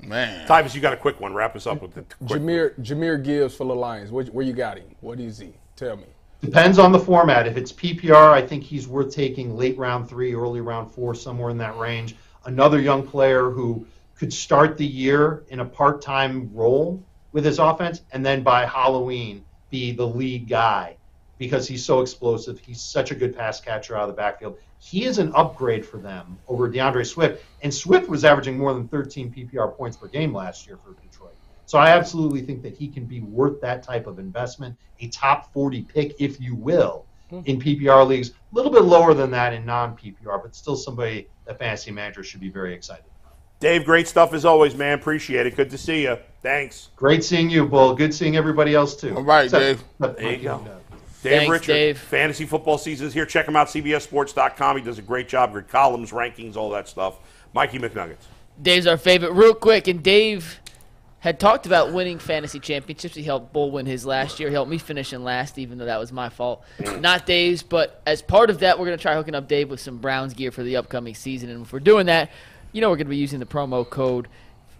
[0.00, 1.34] Man, Tyvis, you got a quick one.
[1.34, 2.40] Wrap us up with the quick.
[2.40, 4.12] Jahmyr Jahmyr Gibbs for the Lions.
[4.12, 4.94] Where, where you got him?
[5.00, 5.52] What is he?
[5.74, 6.04] Tell me.
[6.40, 7.48] Depends on the format.
[7.48, 11.50] If it's PPR, I think he's worth taking late round three, early round four, somewhere
[11.50, 12.14] in that range.
[12.44, 17.02] Another young player who could start the year in a part time role
[17.32, 20.96] with his offense, and then by Halloween be the lead guy
[21.38, 22.58] because he's so explosive.
[22.58, 24.58] He's such a good pass catcher out of the backfield.
[24.80, 28.86] He is an upgrade for them over D'Andre Swift, and Swift was averaging more than
[28.88, 31.34] 13 PPR points per game last year for Detroit.
[31.66, 35.52] So I absolutely think that he can be worth that type of investment, a top
[35.52, 37.40] 40 pick, if you will, hmm.
[37.44, 38.30] in PPR leagues.
[38.30, 42.26] A little bit lower than that in non PPR, but still somebody that fantasy managers
[42.26, 43.36] should be very excited about.
[43.60, 44.98] Dave, great stuff as always, man.
[44.98, 45.56] Appreciate it.
[45.56, 46.16] Good to see you.
[46.42, 46.90] Thanks.
[46.96, 47.94] Great seeing you, Bull.
[47.94, 49.14] Good seeing everybody else too.
[49.16, 49.82] All right, Dave.
[49.98, 50.77] except There you Mikey go.
[51.22, 51.98] Dave Thanks, Richard, Dave.
[51.98, 53.26] fantasy football season is here.
[53.26, 54.76] Check him out, CBSSports.com.
[54.76, 55.52] He does a great job.
[55.52, 57.18] Good columns, rankings, all that stuff.
[57.52, 58.16] Mikey McNuggets.
[58.60, 59.32] Dave's our favorite.
[59.32, 60.60] Real quick, and Dave
[61.20, 63.16] had talked about winning fantasy championships.
[63.16, 64.48] He helped Bull win his last year.
[64.48, 66.64] He helped me finish in last, even though that was my fault.
[66.78, 67.00] Mm.
[67.00, 69.80] Not Dave's, but as part of that, we're going to try hooking up Dave with
[69.80, 71.50] some Browns gear for the upcoming season.
[71.50, 72.30] And if we're doing that,
[72.70, 74.28] you know we're going to be using the promo code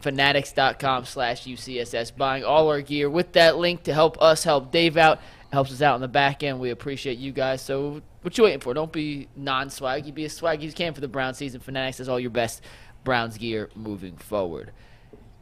[0.00, 4.96] fanatics.com slash UCSS, buying all our gear with that link to help us help Dave
[4.96, 5.20] out.
[5.50, 6.60] Helps us out on the back end.
[6.60, 7.62] We appreciate you guys.
[7.62, 8.74] So what you waiting for?
[8.74, 10.12] Don't be non-swaggy.
[10.12, 11.60] Be as swaggy as you can for the Brown season.
[11.60, 12.62] Fanatics has all your best
[13.04, 14.72] Browns gear moving forward.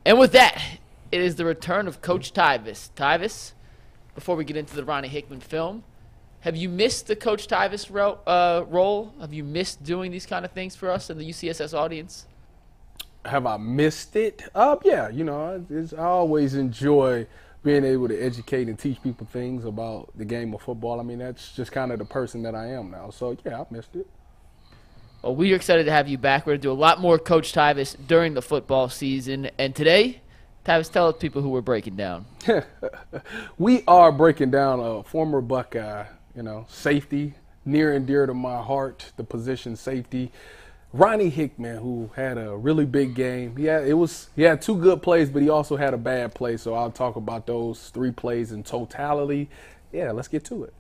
[0.04, 0.62] And with that,
[1.10, 2.90] it is the return of Coach Tyvis.
[2.94, 3.52] Tyvis,
[4.14, 5.82] before we get into the Ronnie Hickman film.
[6.40, 9.12] Have you missed the Coach Tyvis ro- uh, role?
[9.20, 12.26] Have you missed doing these kind of things for us and the UCSS audience?
[13.24, 14.44] Have I missed it?
[14.54, 15.64] Uh, yeah, you know,
[15.98, 17.26] I always enjoy
[17.66, 21.00] being able to educate and teach people things about the game of football.
[21.00, 23.10] I mean, that's just kind of the person that I am now.
[23.10, 24.06] So, yeah, I've missed it.
[25.20, 26.46] Well, we're excited to have you back.
[26.46, 29.50] We're going to do a lot more Coach Tyvis during the football season.
[29.58, 30.20] And today,
[30.64, 32.26] Tyvis, tell us people who we're breaking down.
[33.58, 38.62] we are breaking down a former Buckeye, you know, safety, near and dear to my
[38.62, 40.30] heart, the position safety.
[40.92, 43.56] Ronnie Hickman, who had a really big game.
[43.58, 46.56] Yeah, it was he had two good plays, but he also had a bad play.
[46.56, 49.48] So I'll talk about those three plays in totality.
[49.92, 50.74] Yeah, let's get to it.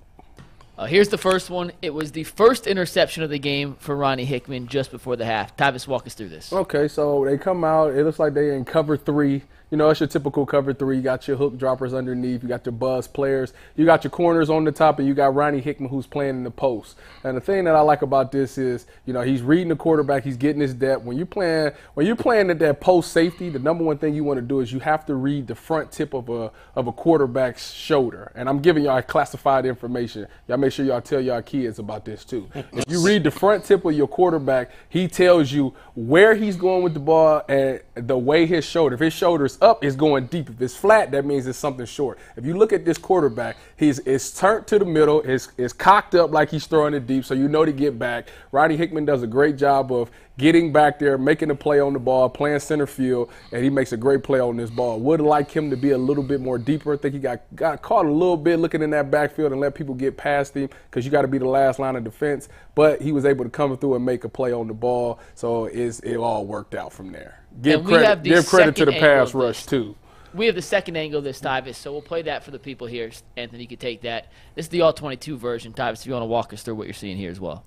[0.78, 1.72] Uh, here's the first one.
[1.80, 5.56] It was the first interception of the game for Ronnie Hickman just before the half.
[5.56, 6.52] Tyvis, walk us through this.
[6.52, 7.94] Okay, so they come out.
[7.94, 10.96] It looks like they in cover three you know, it's your typical cover three.
[10.96, 12.42] You got your hook droppers underneath.
[12.42, 13.52] You got your buzz players.
[13.74, 16.44] You got your corners on the top, and you got Ronnie Hickman who's playing in
[16.44, 16.96] the post.
[17.24, 20.22] And the thing that I like about this is, you know, he's reading the quarterback.
[20.22, 21.02] He's getting his depth.
[21.02, 24.22] When you're playing, when you're playing at that post safety, the number one thing you
[24.22, 26.92] want to do is you have to read the front tip of a of a
[26.92, 28.30] quarterback's shoulder.
[28.36, 30.28] And I'm giving y'all classified information.
[30.46, 32.48] Y'all make sure y'all tell y'all kids about this too.
[32.54, 36.84] if you read the front tip of your quarterback, he tells you where he's going
[36.84, 38.94] with the ball and the way his shoulder.
[38.94, 40.50] If his shoulder's up, is going deep.
[40.50, 42.18] If it's flat, that means it's something short.
[42.36, 46.14] If you look at this quarterback, he's it's turned to the middle, it's, it's cocked
[46.14, 48.28] up like he's throwing it deep, so you know to get back.
[48.52, 51.98] Ronnie Hickman does a great job of getting back there, making a play on the
[51.98, 55.00] ball, playing center field, and he makes a great play on this ball.
[55.00, 56.94] Would like him to be a little bit more deeper.
[56.94, 59.74] I think he got, got caught a little bit looking in that backfield and let
[59.74, 62.48] people get past him because you got to be the last line of defense.
[62.74, 65.66] But he was able to come through and make a play on the ball, so
[65.66, 67.40] it's, it all worked out from there.
[67.60, 69.96] Give credit, give credit to the pass rush too.
[70.34, 72.86] We have the second angle of this Tyvis, so we'll play that for the people
[72.86, 73.10] here.
[73.36, 74.30] Anthony, you can take that.
[74.54, 76.00] This is the all 22 version, Tyvis.
[76.00, 77.64] If you want to walk us through what you're seeing here as well.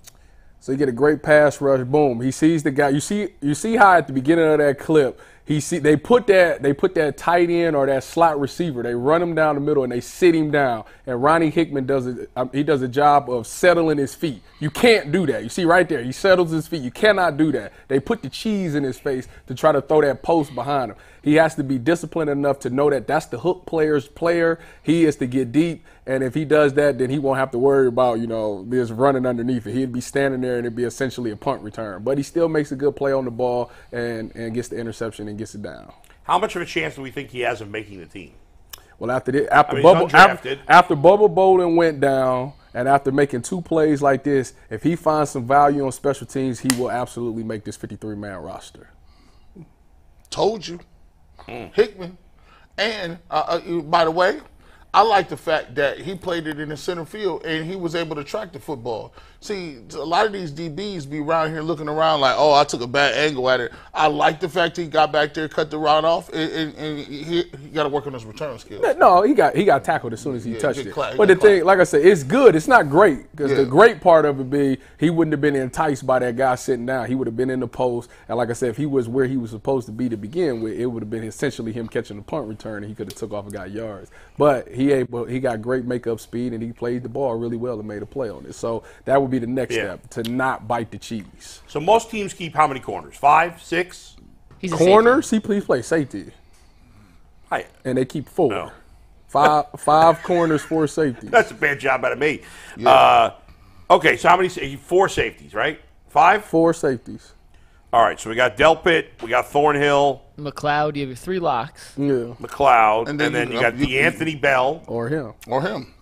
[0.60, 1.84] So you get a great pass rush.
[1.86, 2.20] Boom.
[2.20, 2.90] He sees the guy.
[2.90, 6.28] You see, you see how at the beginning of that clip, he see they put
[6.28, 8.84] that they put that tight end or that slot receiver.
[8.84, 10.84] They run him down the middle and they sit him down.
[11.08, 12.30] And Ronnie Hickman does it.
[12.36, 14.44] Um, he does a job of settling his feet.
[14.60, 15.42] You can't do that.
[15.42, 16.04] You see right there.
[16.04, 16.82] He settles his feet.
[16.82, 17.72] You cannot do that.
[17.88, 20.98] They put the cheese in his face to try to throw that post behind him.
[21.22, 24.58] He has to be disciplined enough to know that that's the hook player's player.
[24.82, 27.58] He is to get deep, and if he does that, then he won't have to
[27.58, 29.74] worry about you know this running underneath it.
[29.74, 32.02] He'd be standing there, and it'd be essentially a punt return.
[32.02, 35.28] But he still makes a good play on the ball and and gets the interception
[35.28, 35.92] and gets it down.
[36.24, 38.32] How much of a chance do we think he has of making the team?
[38.98, 43.10] Well, after the, after I mean, Bubba after, after Bubba Bolden went down, and after
[43.10, 46.90] making two plays like this, if he finds some value on special teams, he will
[46.90, 48.90] absolutely make this 53 man roster.
[50.28, 50.80] Told you.
[51.48, 51.74] Mm.
[51.74, 52.18] Hickman.
[52.78, 54.40] And uh, uh, by the way,
[54.92, 57.94] I like the fact that he played it in the center field and he was
[57.94, 59.12] able to track the football.
[59.42, 62.82] See, a lot of these DBs be around here looking around like, oh, I took
[62.82, 63.72] a bad angle at it.
[63.94, 66.98] I like the fact he got back there, cut the route off, and, and, and
[66.98, 68.84] he, he got to work on his return skills.
[68.98, 70.94] No, he got he got tackled as soon as he yeah, touched it.
[70.94, 72.54] but the thing, like I said, it's good.
[72.54, 73.58] It's not great because yeah.
[73.58, 76.84] the great part of it be he wouldn't have been enticed by that guy sitting
[76.84, 77.06] down.
[77.06, 79.24] He would have been in the post, and like I said, if he was where
[79.24, 82.18] he was supposed to be to begin with, it would have been essentially him catching
[82.18, 84.10] the punt return, and he could have took off and got yards.
[84.36, 87.78] But he able he got great makeup speed, and he played the ball really well
[87.78, 88.54] and made a play on it.
[88.54, 89.82] So that would be the next yeah.
[89.82, 91.60] step to not bite the cheese.
[91.66, 93.16] So most teams keep how many corners?
[93.16, 94.16] Five, six.
[94.58, 95.30] He's corners.
[95.30, 96.30] He please play safety.
[97.48, 97.66] Hi.
[97.84, 98.50] And they keep four.
[98.50, 98.72] No.
[99.28, 101.30] Five five corners, four safeties.
[101.32, 102.42] That's a bad job out of me.
[102.76, 102.90] Yeah.
[102.90, 103.34] Uh,
[103.90, 104.48] okay, so how many?
[104.76, 105.80] Four safeties, right?
[106.08, 106.44] Five.
[106.44, 107.32] Four safeties.
[107.92, 110.94] All right, so we got Delpit, we got Thornhill, McLeod.
[110.94, 111.92] You have your three locks.
[111.96, 112.34] Yeah.
[112.40, 115.92] McLeod, and then, and then you, you got you, Anthony Bell or him or him.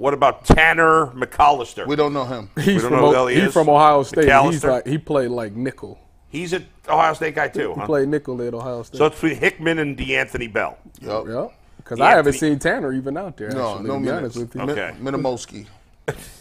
[0.00, 1.86] What about Tanner McCalister?
[1.86, 2.48] We don't know him.
[2.58, 4.32] He's, from, o- he he's from Ohio State.
[4.50, 6.00] He's like, he played like nickel.
[6.30, 7.74] He's an Ohio State guy too.
[7.74, 7.84] He huh?
[7.84, 8.96] played nickel at Ohio State.
[8.96, 10.78] So it's between Hickman and D'Anthony Bell.
[11.02, 11.26] Yep.
[11.28, 11.52] Yep.
[11.76, 13.50] Because I haven't seen Tanner even out there.
[13.50, 14.36] No, actually, no minutes.
[14.36, 14.62] With you.
[14.62, 14.94] Okay.
[14.98, 15.66] Minimoski.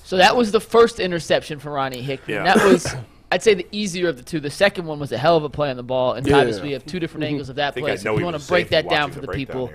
[0.06, 2.38] So that was the first interception for Ronnie Hickman.
[2.38, 2.56] Yeah.
[2.56, 2.88] That was.
[3.30, 4.40] I'd say the easier of the two.
[4.40, 6.46] The second one was a hell of a play on the ball, and yeah.
[6.46, 7.32] Tyvis, we have two different mm-hmm.
[7.32, 7.98] angles of that play.
[7.98, 9.70] So if you want to break that down for the people,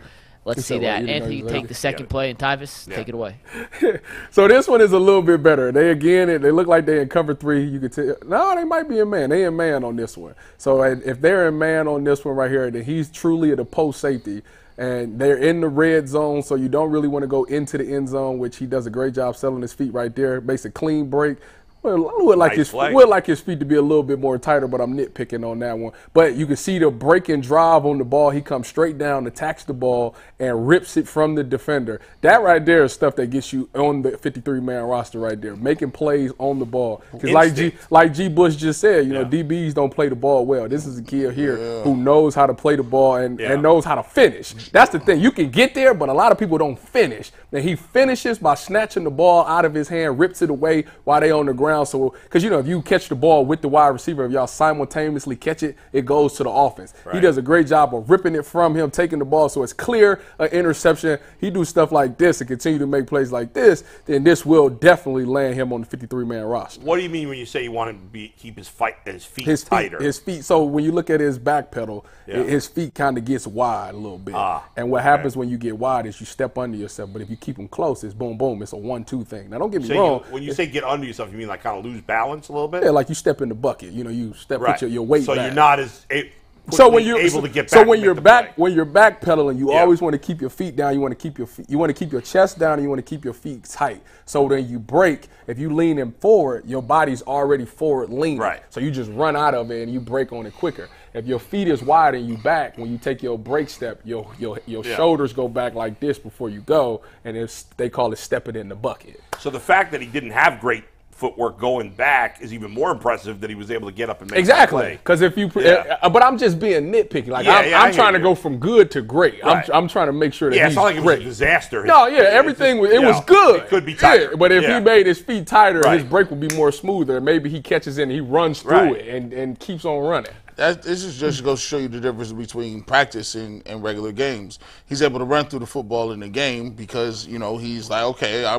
[0.44, 1.08] Let's see that.
[1.08, 2.96] Anthony, take the second play, and Tyvis, yeah.
[2.96, 3.36] take it away.
[4.30, 5.72] so this one is a little bit better.
[5.72, 7.64] They again, they look like they in cover three.
[7.64, 8.16] You could tell.
[8.26, 9.30] No, they might be a man.
[9.30, 10.34] They in man on this one.
[10.58, 13.58] So uh, if they're in man on this one right here, then he's truly at
[13.60, 14.42] a post safety.
[14.76, 17.94] And they're in the red zone, so you don't really want to go into the
[17.94, 20.40] end zone, which he does a great job selling his feet right there.
[20.40, 21.38] Makes a clean break,
[21.84, 24.18] Well, I would like Nice his would like his feet to be a little bit
[24.18, 25.92] more tighter, but I'm nitpicking on that one.
[26.14, 28.30] But you can see the break and drive on the ball.
[28.30, 32.00] He comes straight down, attacks the ball, and rips it from the defender.
[32.22, 35.56] That right there is stuff that gets you on the 53 man roster right there,
[35.56, 37.02] making plays on the ball.
[37.12, 40.46] Because like G like G Bush just said, you know, DBs don't play the ball
[40.46, 40.66] well.
[40.66, 43.52] This is a kid here who knows how to play the ball and, Yeah.
[43.52, 44.70] and knows how to finish.
[44.70, 45.20] That's the thing.
[45.20, 47.30] You can get there, but a lot of people don't finish.
[47.52, 51.20] And he finishes by snatching the ball out of his hand, rips it away while
[51.20, 51.73] they on the ground.
[51.82, 54.46] So, because you know, if you catch the ball with the wide receiver, if y'all
[54.46, 56.94] simultaneously catch it, it goes to the offense.
[57.12, 59.72] He does a great job of ripping it from him, taking the ball, so it's
[59.72, 61.18] clear an interception.
[61.40, 63.82] He do stuff like this and continue to make plays like this.
[64.06, 66.80] Then this will definitely land him on the 53 man roster.
[66.82, 68.96] What do you mean when you say you want him to be, keep his fight
[69.04, 70.02] his feet his feet, tighter?
[70.02, 70.44] his feet.
[70.44, 72.42] So when you look at his back pedal, Yeah.
[72.42, 74.34] his feet kind of gets wide a little bit.
[74.34, 77.10] Ah, and what happens when you get wide is you step under yourself.
[77.12, 78.62] But if you keep them close, it's boom, boom.
[78.62, 79.50] It's a one-two thing.
[79.50, 80.24] Now don't get me So wrong.
[80.26, 82.52] you, when you say get under yourself, you mean like kind of lose balance a
[82.52, 82.84] little bit?
[82.84, 83.90] yeah, like you step in the bucket.
[83.92, 84.80] You know, you step right.
[84.80, 85.46] your, your weight so back.
[85.46, 86.30] you're not as a,
[86.70, 87.70] so when you're able to get back.
[87.70, 88.62] so when you're back play.
[88.62, 89.80] when you're back pedaling, you Yeah.
[89.80, 90.94] always want to keep your feet down.
[90.94, 91.68] You want to keep your feet.
[91.68, 92.74] You want to keep your chest down.
[92.74, 94.02] and You want to keep your feet tight.
[94.24, 95.28] So then you break.
[95.46, 98.38] If you lean in forward, your body's already forward leaning.
[98.38, 98.62] Right.
[98.70, 100.88] So you just run out of it and you break on it quicker.
[101.12, 104.26] If your feet is wide and you back, when you take your break step, your
[104.38, 104.96] your your Yeah.
[104.96, 108.70] shoulders go back like this before you go, and it's they call it stepping in
[108.70, 109.20] the bucket.
[109.38, 113.40] So the fact that he didn't have great footwork going back is even more impressive
[113.40, 114.92] that he was able to get up and make Exactly.
[114.92, 115.96] Because if you, Yeah.
[116.02, 117.28] uh, but I'm just being nitpicky.
[117.28, 118.24] Like Yeah, I'm, yeah, I'm trying to you.
[118.24, 119.42] go from good to great.
[119.42, 119.68] Right.
[119.70, 121.22] I'm, I'm trying to make sure that Yeah, he's it's not like it was a
[121.24, 121.84] disaster.
[121.84, 123.62] No, yeah, everything was it was good.
[123.62, 124.36] It could be tighter.
[124.36, 127.20] But if he made his feet tighter, his break would be more smoother.
[127.20, 128.96] Maybe he catches in and he runs through Right.
[128.96, 130.32] it and, and keeps on running.
[130.56, 134.12] That, this is just goes to show you the difference between practice and, and regular
[134.12, 134.60] games.
[134.86, 138.04] He's able to run through the football in the game because you know he's like,
[138.04, 138.56] okay, I,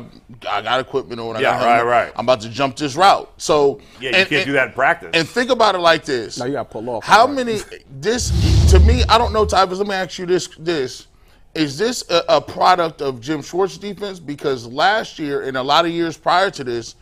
[0.48, 1.36] I got equipment on.
[1.36, 1.86] I Yeah, got right, helmet.
[1.90, 2.12] right.
[2.16, 3.32] I'm about to jump this route.
[3.38, 5.10] So yeah, you and- can't and- do that in practice.
[5.14, 6.38] And think about it like this.
[6.38, 7.04] Now you got to pull off.
[7.04, 7.34] How Right.
[7.36, 7.60] many?
[7.90, 8.30] This
[8.72, 9.78] to me, I don't know, Tyvis.
[9.78, 11.06] Let me ask you this: This
[11.54, 14.20] is this a, a product of Jim Schwartz defense?
[14.20, 16.94] Because last year and a lot of years prior to this,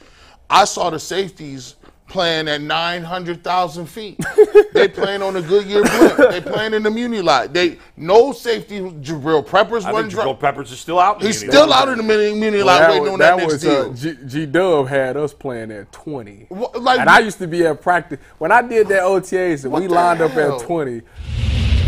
[0.49, 1.75] I saw the safeties
[2.15, 4.19] playing at nine hundred thousand feet.
[4.73, 6.17] they playing on a Goodyear blimp.
[6.31, 7.53] They playing in the Muni lot.
[7.53, 8.79] They no safety.
[8.79, 10.13] Jabril Peppers I wasn't.
[10.13, 11.21] think Jabril Peppers is still out.
[11.21, 13.53] He's still out in the Muni, Muni lot that waiting was, on that, that next
[13.53, 13.91] was deal.
[13.91, 16.47] uh, G, G Dub had us playing at 20.
[16.51, 19.73] Wha- like- and I used to be at practice when I did that OTAs and
[19.73, 21.03] we the lined up at 20.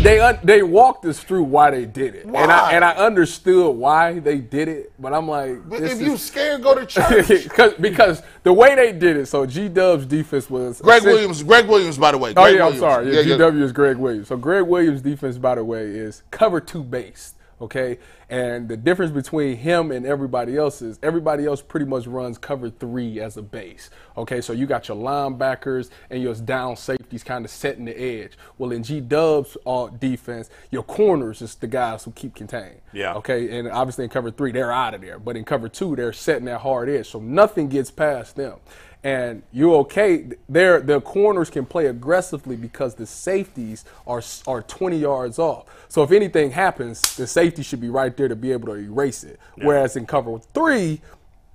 [0.03, 3.75] They un- they walked us through why they did it, and I and I understood
[3.75, 7.49] why they did it, but I'm like, But if is- you scared, go to church.
[7.49, 11.43] Cause, because the way they did it, so G Dub's defense was Gregg essen- Williams.
[11.43, 12.29] Gregg Williams, by the way.
[12.37, 13.13] Oh Gregg yeah, I'm sorry.
[13.13, 14.27] Yeah, GW is Gregg Williams.
[14.27, 17.35] So Gregg Williams' defense, by the way, is cover two based.
[17.59, 17.97] Okay,
[18.29, 22.69] and the difference between him and everybody else is everybody else pretty much runs cover
[22.69, 23.89] three as a base.
[24.15, 28.33] Okay, so you got your linebackers and your down safeties kind of setting the edge.
[28.59, 32.81] Well, in G Dub's uh, defense, your corners is the guys who keep contained.
[32.93, 33.15] Yeah.
[33.15, 35.17] Okay, and obviously in cover three, they're out of there.
[35.17, 38.59] But in cover two, they're setting that hard edge, so nothing gets past them.
[39.03, 40.29] And you're okay.
[40.49, 45.65] Their their corners can play aggressively because the safeties are are 20 yards off.
[45.87, 49.23] So if anything happens, the safety should be right there to be able to erase
[49.23, 49.39] it.
[49.55, 51.01] Whereas in cover three,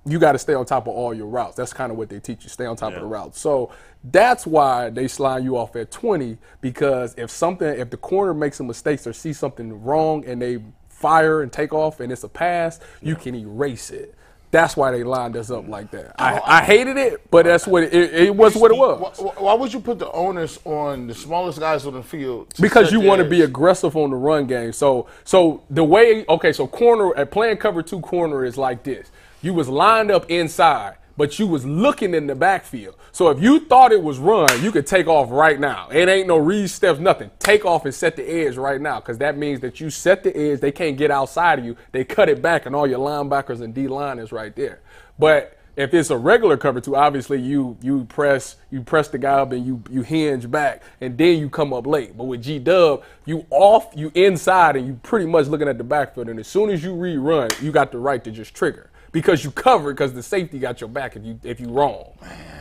[0.05, 1.55] you got to stay on top of all your routes.
[1.55, 2.49] That's kind of what they teach you.
[2.49, 3.39] Stay on top of the routes.
[3.39, 3.71] So
[4.03, 8.57] that's why they slide you off at 20 because if something, if the corner makes
[8.57, 12.29] some mistakes or sees something wrong and they fire and take off and it's a
[12.29, 14.15] pass, you can erase it.
[14.53, 16.13] That's why they lined us up like that.
[16.21, 16.63] I, oh, I oh.
[16.63, 18.55] hated it, but that's what it, it, it was.
[18.55, 19.17] What it was.
[19.17, 22.53] Why, why would you put the onus on the smallest guys on the field?
[22.61, 24.71] because you want to be aggressive on the run game.
[24.71, 29.09] So so the way okay, so corner at playing cover two corner is like this.
[29.41, 32.95] You was lined up inside, but you was looking in the backfield.
[33.11, 35.89] So if you thought it was run, you could take off right now.
[35.91, 37.29] It ain't no read steps, nothing.
[37.39, 40.35] Take off and set the edge right now, because that means that you set the
[40.35, 40.59] edge.
[40.59, 41.77] They can't get outside of you.
[41.91, 44.81] They cut it back, and all your linebackers and D line is right there.
[45.19, 49.39] But if it's a regular cover two, obviously you you press you press the guy
[49.39, 52.15] up and you you hinge back and then you come up late.
[52.15, 55.83] But with G Dub, you off, you inside, and you pretty much looking at the
[55.83, 56.29] backfield.
[56.29, 59.51] And as soon as you rerun, you got the right to just trigger because you
[59.51, 62.11] covered because the safety got your back if you if you wrong.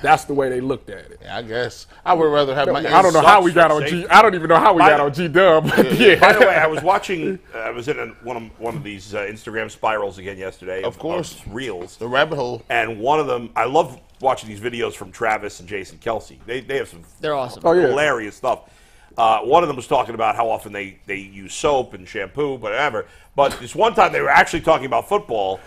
[0.03, 1.20] That's the way they looked at it.
[1.28, 2.80] I guess I would rather have my.
[2.80, 4.03] I don't know how we got on safety.
[4.03, 4.09] G.
[4.09, 5.64] I don't even know how we By got the- on G Dub.
[5.74, 6.20] But yeah.
[6.20, 7.38] By the way, I was watching.
[7.53, 10.82] Uh, I was in a, one of one of these uh, Instagram spirals again yesterday.
[10.82, 11.40] Of course.
[11.48, 11.96] reels.
[11.96, 12.62] the rabbit hole.
[12.68, 16.38] And one of them, I love watching these videos from Travis and Jason Kelce.
[16.46, 17.62] They, they have some They're awesome.
[17.64, 17.88] Oh, yeah.
[17.88, 18.70] hilarious stuff.
[19.16, 22.55] Uh, one of them was talking about how often they, they use soap and shampoo,
[22.55, 23.07] whatever.
[23.34, 25.61] But this one time they were actually talking about football,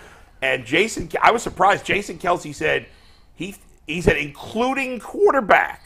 [0.46, 1.86] and Jason, I was surprised.
[1.86, 2.86] Jason Kelce said
[3.36, 3.56] he
[3.88, 5.82] He said, including quarterback.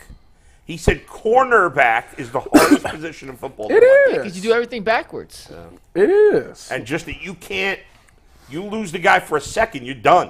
[0.66, 3.70] He said cornerback is the hardest position in football.
[3.70, 4.14] to It play.
[4.14, 4.18] is.
[4.18, 5.52] Because you do everything backwards.
[5.96, 6.70] It is.
[6.72, 7.80] And just that you can't,
[8.50, 10.30] you lose the guy for a second, you're done.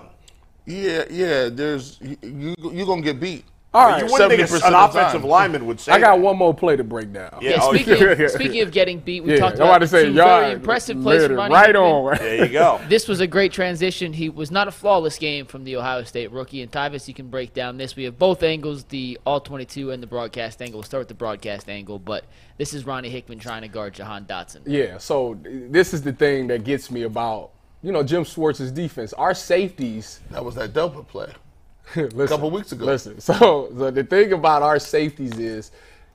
[0.65, 1.49] Yeah, yeah.
[1.49, 2.15] There's you.
[2.21, 3.43] you you're gonna get beat.
[3.72, 5.30] All You wouldn't think an offensive time.
[5.30, 6.22] lineman would say I got that.
[6.24, 7.38] one more play to break down.
[7.39, 8.07] Yeah, Yeah, oh, speaking, yeah.
[8.13, 10.53] of, speaking of getting beat, we Yeah, talked about about to say, two y'all very
[10.53, 11.84] impressive plays laid from it Ronnie right Hickman.
[11.84, 12.17] on.
[12.17, 12.82] There you go.
[12.89, 14.11] This was a great transition.
[14.13, 16.63] He was not a flawless game from the Ohio State rookie.
[16.63, 17.95] And Tyvis, you can break down this.
[17.95, 20.80] We have both angles, the all 22 and the broadcast angle.
[20.80, 22.26] We'll start with the broadcast angle, but
[22.57, 24.61] this is Ronnie Hickman trying to guard Jahan Dotson.
[24.65, 27.51] Yeah, so this is the thing that gets me about,
[27.84, 29.13] you know, Jim Schwartz's defense.
[29.13, 31.32] Our safeties That was that Delta play.
[31.96, 32.86] listen, couple weeks ago.
[32.86, 35.72] Listen, so, so the thing about our safeties is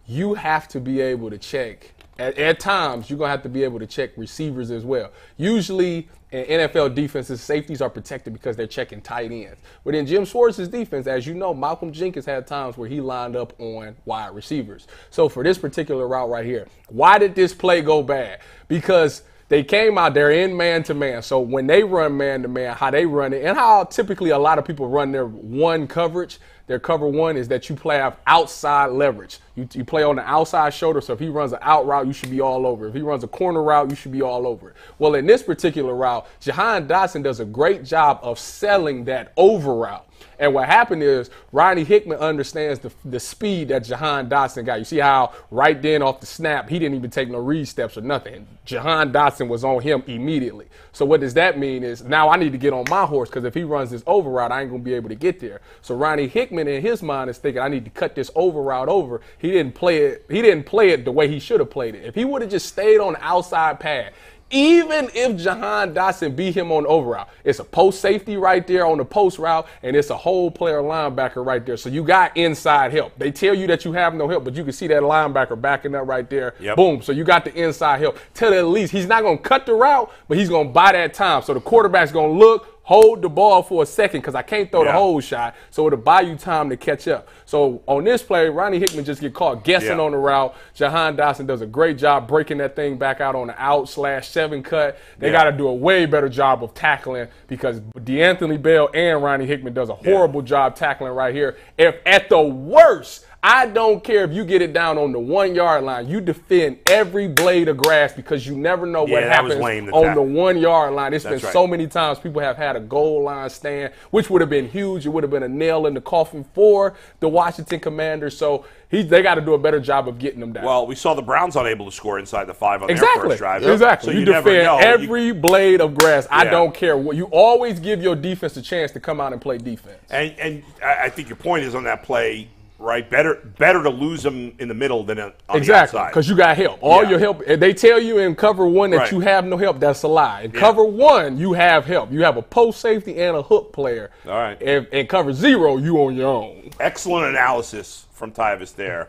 [0.07, 1.91] you have to be able to check.
[2.19, 5.11] At, at times, you're gonna have to be able to check receivers as well.
[5.37, 9.61] Usually, in NFL defenses, safeties are protected because they're checking tight ends.
[9.85, 13.37] But in Jim Schwartz's defense, as you know, Malcolm Jenkins had times where he lined
[13.37, 14.87] up on wide receivers.
[15.11, 18.41] So for this particular route right here, why did this play go bad?
[18.69, 19.23] Because
[19.55, 21.23] they came out there in man to man.
[21.23, 24.39] So when they run man to man, how they run it, and how typically a
[24.39, 28.17] lot of people run their one coverage, their cover one is that you play have
[28.27, 29.39] outside leverage.
[29.55, 31.01] You, you play on the outside shoulder.
[31.01, 32.89] So if he runs an out route, you should be all over.
[32.89, 34.77] If he runs a corner route, you should be all over it.
[34.99, 39.77] Well, in this particular route, Jahan Dotson does a great job of selling that over
[39.77, 40.05] route.
[40.39, 44.79] And what happened is Ronnie Hickman understands the, the speed that Jahan Dotson got.
[44.79, 47.97] You see how right then off the snap, he didn't even take no read steps
[47.97, 48.47] or nothing.
[48.65, 50.67] Jahan Dotson was on him immediately.
[50.93, 53.45] So what does that mean is now I need to get on my horse because
[53.45, 55.61] if he runs this over route, I ain't gonna be able to get there.
[55.83, 58.89] So Ronnie Hickman in his mind is thinking I need to cut this over route
[58.89, 59.21] over.
[59.39, 60.27] He didn't play it.
[60.29, 62.05] He didn't play it the way he should have played it.
[62.05, 64.13] If he would have just stayed on the outside pad,
[64.51, 68.67] even if Jahan Dotson beat him on the over route, it's a post safety right
[68.67, 71.77] there on the post route, and it's a whole player linebacker right there.
[71.77, 73.19] So you got inside help.
[73.19, 75.95] They tell you that you have no help, but you can see that linebacker backing
[75.95, 76.55] up right there.
[76.61, 76.77] Yep.
[76.77, 77.03] Boom.
[77.03, 78.19] So you got the inside help.
[78.35, 80.93] Tell at least he's not going to cut the route, but he's going to buy
[80.93, 81.43] that time.
[81.43, 84.71] So the quarterback's going to look, hold the ball for a second because I can't
[84.71, 84.93] throw the Yeah.
[84.93, 85.55] whole shot.
[85.71, 87.29] So it'll buy you time to catch up.
[87.47, 90.05] So on this play, Ronnie Hickman just get caught guessing Yeah.
[90.05, 90.55] on the route.
[90.75, 94.29] Jahan Dotson does a great job breaking that thing back out on the out slash
[94.29, 94.99] seven cut.
[95.19, 95.33] They Yeah.
[95.33, 99.73] got to do a way better job of tackling because D'Anthony Bell and Ronnie Hickman
[99.73, 101.57] does a horrible job tackling right here.
[101.79, 105.55] If at the worst, I don't care if you get it down on the one
[105.55, 106.09] yard line.
[106.09, 110.15] You defend every blade of grass because you never know what Yeah, happens lame on
[110.15, 111.13] the one yard line.
[111.13, 111.53] It's That's been right.
[111.53, 115.05] so many times people have had a goal line stand, which would have been huge.
[115.05, 118.35] It would have been a nail in the coffin for the Washington Commanders.
[118.35, 120.65] So he, they got to do a better job of getting them down.
[120.65, 123.63] Well, we saw the Browns unable to score inside the five on their first drive.
[123.63, 124.15] Exactly.
[124.15, 124.79] So you, never defend know.
[124.79, 126.27] You- every blade of grass.
[126.31, 127.15] I don't care what.
[127.15, 129.99] You always give your defense a chance to come out and play defense.
[130.09, 132.49] And and I think your point is on that play,
[132.85, 133.09] right?
[133.09, 136.09] Better better to lose them in the middle than on Exactly, the outside.
[136.11, 136.79] because you got help.
[136.83, 137.11] All Yeah.
[137.11, 137.45] your help.
[137.47, 139.13] They tell you in cover one that Right.
[139.13, 139.81] you have no help.
[139.81, 140.43] That's a lie.
[140.43, 140.61] In Yeah.
[140.61, 142.13] cover one, you have help.
[142.13, 144.11] You have a post safety and a hook player.
[144.27, 144.61] All right.
[144.63, 146.71] And in cover zero, you on your own.
[146.79, 149.09] Excellent analysis from Tyvis there.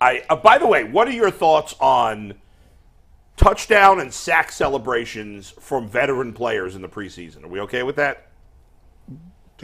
[0.00, 2.34] I uh, by the way, what are your thoughts on
[3.36, 7.44] touchdown and sack celebrations from veteran players in the preseason?
[7.44, 8.28] Are we okay with that?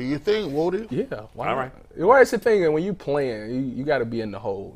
[0.01, 0.87] Do you think, Woody?
[0.89, 1.27] Yeah.
[1.35, 1.61] Why All not?
[1.61, 1.73] right.
[1.95, 4.39] Well, it's the thing, and when you playing, you, you got to be in the
[4.39, 4.75] whole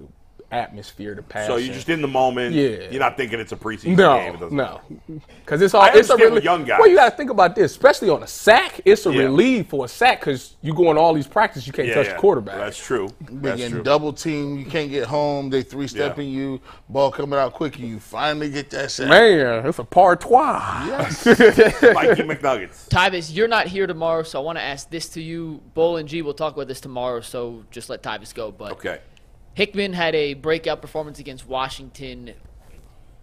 [0.55, 1.47] atmosphere to pass.
[1.47, 2.55] So you're just in the moment.
[2.55, 2.89] Yeah.
[2.91, 4.35] You're not thinking it's a preseason game.
[4.35, 4.81] It No, no,
[5.45, 5.83] because it's all.
[5.83, 6.45] I it's a understand with relief.
[6.45, 6.79] young guy.
[6.79, 8.81] Well, you got to think about this, especially on a sack.
[8.85, 9.23] It's a Yeah.
[9.23, 12.07] relief for a sack because you go in all these practices, you can't Yeah, touch
[12.07, 12.13] yeah.
[12.15, 12.57] the quarterback.
[12.59, 13.09] That's true.
[13.21, 13.83] They That's getting true.
[13.83, 14.59] double team.
[14.59, 15.51] You can't get home.
[15.51, 16.61] They three stepping you.
[16.89, 19.09] Ball coming out quick, and you finally get that sack.
[19.09, 20.85] Man, it's a par trois.
[20.87, 21.25] Yes.
[21.27, 22.89] Mikey McNuggets.
[22.89, 25.61] Tyvis, you're not here tomorrow, so I want to ask this to you.
[25.75, 28.51] Bull and G will talk about this tomorrow, so just let Tyvis go.
[28.51, 28.99] But Okay.
[29.55, 32.35] Hickman had a breakout performance against Washington.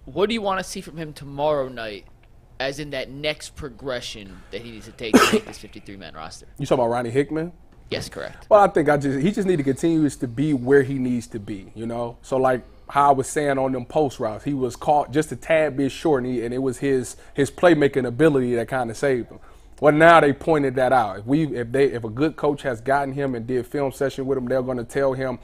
[0.06, 2.06] What do you want to see from him tomorrow night,
[2.60, 6.48] as in that next progression that he needs to take to make this 53-man roster?
[6.58, 7.52] You talking about Ronnie Hickman?
[7.90, 8.48] Yes, correct.
[8.50, 11.28] Well, I think I just he just need to continue to be where he needs
[11.28, 11.74] to be.
[11.76, 15.12] You know, so like how I was saying on them post routes, he was caught
[15.12, 18.70] just a tad bit short, and, he, and it was his his playmaking ability that
[18.70, 19.40] kind of saved him.
[19.82, 21.20] Well, now they pointed that out.
[21.20, 24.26] If we if they if a good coach has gotten him and did film session
[24.26, 25.38] with him, they're going to tell him.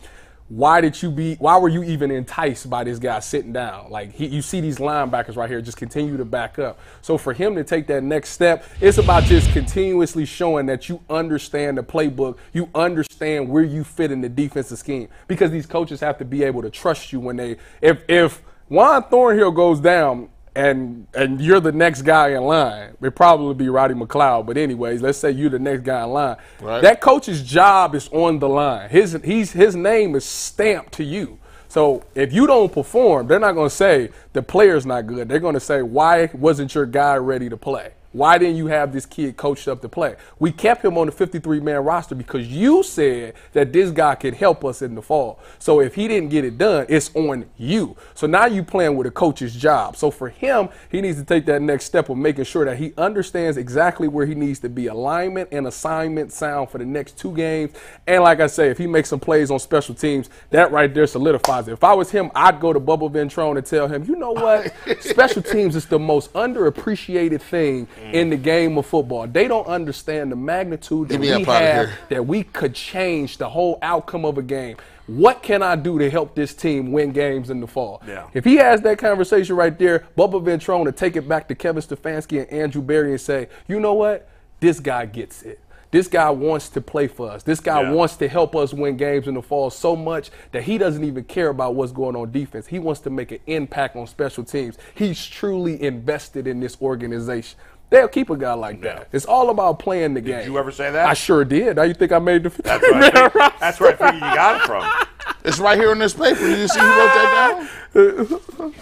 [0.50, 1.36] Why did you be?
[1.36, 3.92] Why were you even enticed by this guy sitting down?
[3.92, 6.80] Like he, you see these linebackers right here, just continue to back up.
[7.02, 11.02] So for him to take that next step, it's about just continuously showing that you
[11.10, 15.10] understand the playbook, you understand where you fit in the defensive scheme.
[15.28, 17.58] Because these coaches have to be able to trust you when they.
[17.82, 22.98] If if Juan Thornhill goes down, and and you're the next guy in line.
[23.00, 26.38] It probably be Roddy McLeod, but anyways, let's say you're the next guy in line.
[26.60, 26.82] Right.
[26.82, 28.90] That coach's job is on the line.
[28.90, 31.38] His he's his name is stamped to you.
[31.68, 35.30] So if you don't perform, they're not going to say the player's not good.
[35.30, 37.92] They're going to say why wasn't your guy ready to play?
[38.18, 40.16] Why didn't you have this kid coached up to play?
[40.40, 44.34] We kept him on the 53 man roster because you said that this guy could
[44.34, 45.40] help us in the fall.
[45.60, 47.96] So if he didn't get it done, it's on you.
[48.16, 49.96] So now you playing with a coach's job.
[49.98, 52.92] So for him, he needs to take that next step of making sure that he
[52.98, 57.36] understands exactly where he needs to be alignment and assignment sound for the next two
[57.36, 57.74] games.
[58.08, 61.06] And like I say, if he makes some plays on special teams, that right there
[61.06, 61.74] solidifies it.
[61.74, 64.74] If I was him, I'd go to Bubba Ventrone and tell him, you know what?
[65.02, 69.28] special teams is the most underappreciated thing in the game of football.
[69.28, 71.94] They don't understand the magnitude that we have here.
[72.10, 74.78] that we could change the whole outcome of a game.
[75.08, 78.02] What can I do to help this team win games in the fall?
[78.06, 78.28] Yeah.
[78.34, 81.82] If he has that conversation right there, Bubba Ventrone to take it back to Kevin
[81.82, 84.28] Stefanski and Andrew Berry and say, you know what?
[84.60, 85.60] This guy gets it.
[85.90, 87.44] This guy wants to play for us.
[87.44, 87.92] This guy Yeah.
[87.94, 91.24] wants to help us win games in the fall so much that he doesn't even
[91.24, 92.68] care about what's going on defense.
[92.68, 94.78] He wants to make an impact on special teams.
[94.94, 97.58] He's truly invested in this organization.
[97.90, 99.08] They'll keep a guy like that.
[99.14, 100.40] It's all about playing the game.
[100.40, 101.08] Did you ever say that?
[101.08, 101.78] I sure did.
[101.78, 104.20] Now you think I made the That's where I figured, that's where I figured you
[104.20, 105.36] got it from.
[105.46, 106.40] It's right here on this paper.
[106.40, 108.74] Did you see who wrote that down?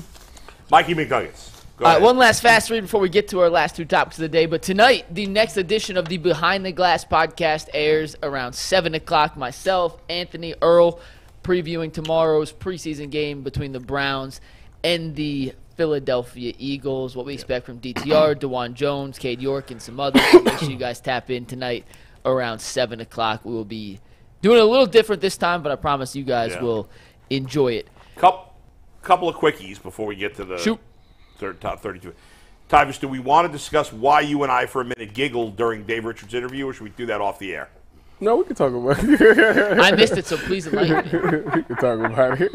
[0.70, 1.50] Mikey McNuggets.
[1.76, 4.16] Go All right, one last fast read before we get to our last two topics
[4.16, 4.46] of the day.
[4.46, 9.36] But tonight, the next edition of the Behind the Glass podcast airs around 7 o'clock.
[9.36, 10.98] Myself, Anthony Earl,
[11.44, 14.40] previewing tomorrow's preseason game between the Browns
[14.82, 17.14] and the Philadelphia Eagles.
[17.16, 20.22] What we expect from DTR, Dawand Jones, Cade York, and some others.
[20.32, 21.84] So make sure you guys tap in tonight
[22.24, 23.44] around 7 o'clock.
[23.44, 24.00] We will be
[24.42, 26.62] doing it a little different this time, but I promise you guys Yeah.
[26.62, 26.88] will
[27.30, 27.88] enjoy it.
[28.16, 28.52] Couple,
[29.02, 30.78] couple of quickies before we get to the Shoot.
[31.38, 32.12] third top 32.
[32.68, 35.84] Tyvis, do we want to discuss why you and I for a minute giggled during
[35.84, 37.68] Dave Richards' interview, or should we do that off the air?
[38.18, 39.78] No, we can talk about it.
[39.78, 41.38] I missed it, so please enlighten me.
[41.54, 42.50] we can talk about it.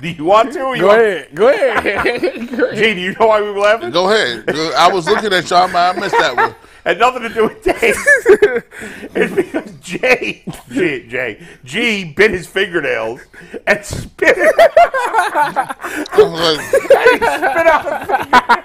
[0.02, 0.60] Do you want to?
[0.62, 1.28] Or you Go want- ahead.
[1.34, 1.84] Go ahead.
[2.56, 2.76] Go ahead.
[2.76, 3.90] Gee, do you know why we were laughing?
[3.90, 4.48] Go ahead.
[4.76, 5.74] I was looking at y'all.
[5.76, 6.54] I missed that one.
[6.84, 7.76] Had nothing to do with Dave.
[9.14, 13.20] it's because Jay, Jay, Jay, G bit his fingernails
[13.66, 18.60] and spit it, I was spit out the finger.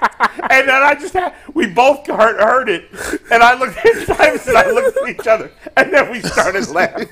[0.49, 2.85] And then I just had, we both heard, heard it.
[3.31, 5.51] And I looked at Tyvis and I looked at each other.
[5.75, 7.07] And then we started laughing.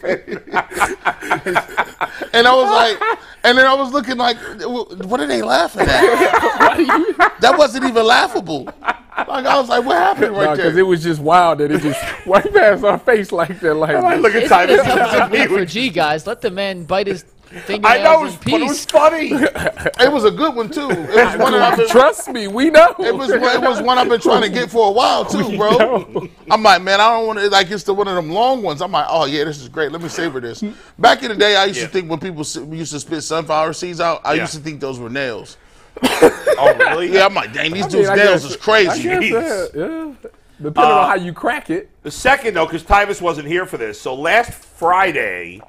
[2.33, 7.33] and I was like, and then I was looking like, what are they laughing at?
[7.41, 8.69] That wasn't even laughable.
[9.17, 10.83] Like I was like, what happened right because there?
[10.83, 13.73] it was just wild that it just right past our face like that.
[13.75, 16.25] Like, I look at It's, Tyvis it's and a big week for G guys.
[16.27, 19.31] Let the man bite his I know, it was, but it was funny.
[19.99, 20.89] It was a good one too.
[20.89, 22.95] It was one I've been, trust me, we know.
[22.97, 25.77] it was it was one I've been trying to get for a while too, bro.
[25.77, 26.27] know.
[26.49, 28.81] I'm like, man, I don't want to like it's the one of them long ones.
[28.81, 29.91] I'm like, oh yeah, this is great.
[29.91, 30.63] Let me savor this.
[30.97, 31.85] Back in the day, I used Yeah.
[31.85, 32.39] to think when people
[32.73, 34.41] used to spit sunflower seeds out, I Yeah.
[34.41, 35.57] used to think those were nails.
[36.55, 37.11] Oh, really?
[37.11, 39.03] Yeah, I'm like, dang, these I mean, dudes' I nails guess- is I crazy.
[39.03, 39.71] guess Jeez.
[39.71, 40.29] that, yeah.
[40.61, 41.89] Depending on uh, how you crack it.
[42.03, 43.99] The second, though, because Tyvis wasn't here for this.
[43.99, 45.61] So last Friday,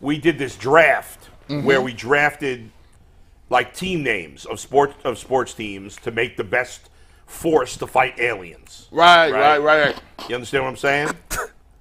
[0.00, 1.64] we did this draft mm-hmm.
[1.64, 2.70] where we drafted
[3.48, 6.90] like team names of sports of sports teams to make the best
[7.26, 8.88] force to fight aliens.
[8.90, 9.58] Right, Right.
[9.62, 10.00] right, right.
[10.28, 11.08] You understand what I'm saying?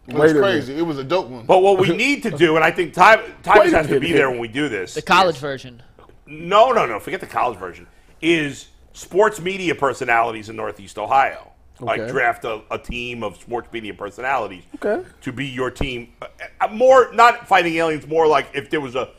[0.07, 0.78] It was a crazy.
[0.78, 1.45] It was a dope one.
[1.45, 4.30] But what we need to do, and I think Ty, Tyvis has to be there
[4.30, 4.93] when we do this.
[4.93, 5.82] The college version.
[6.28, 6.99] No, no, no.
[6.99, 7.88] Forget the college version.
[8.21, 11.51] Is sports media personalities in Northeast Ohio.
[11.80, 11.86] Okay.
[12.01, 15.07] Like draft a, a team of sports media personalities Okay.
[15.21, 16.11] to be your team.
[16.21, 16.25] Uh,
[16.61, 18.07] uh, More not fighting aliens.
[18.07, 19.09] More like if there was a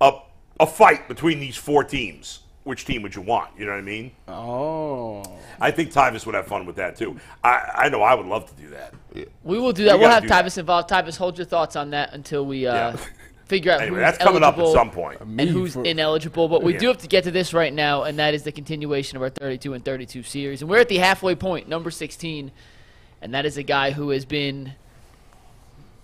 [0.00, 0.18] a
[0.58, 3.50] a fight between these four teams, which team would you want?
[3.56, 4.10] You know what I mean?
[4.26, 5.22] Oh.
[5.60, 7.16] I think Tyvis would have fun with that too.
[7.44, 8.92] I, I know I would love to do that.
[9.44, 9.94] We will do that.
[9.94, 10.90] We We'll have do Tyvis involved.
[10.90, 12.96] Tyvis, hold your thoughts on that until we uh, Yeah.
[13.50, 15.20] figure out Anyway, who's that's coming up at some point.
[15.20, 16.48] and who's for- ineligible.
[16.48, 16.78] But we Yeah.
[16.78, 19.28] do have to get to this right now, and that is the continuation of our
[19.28, 20.62] 32 and 32 series.
[20.62, 22.52] And we're at the halfway point, number 16,
[23.20, 24.72] and that is a guy who has been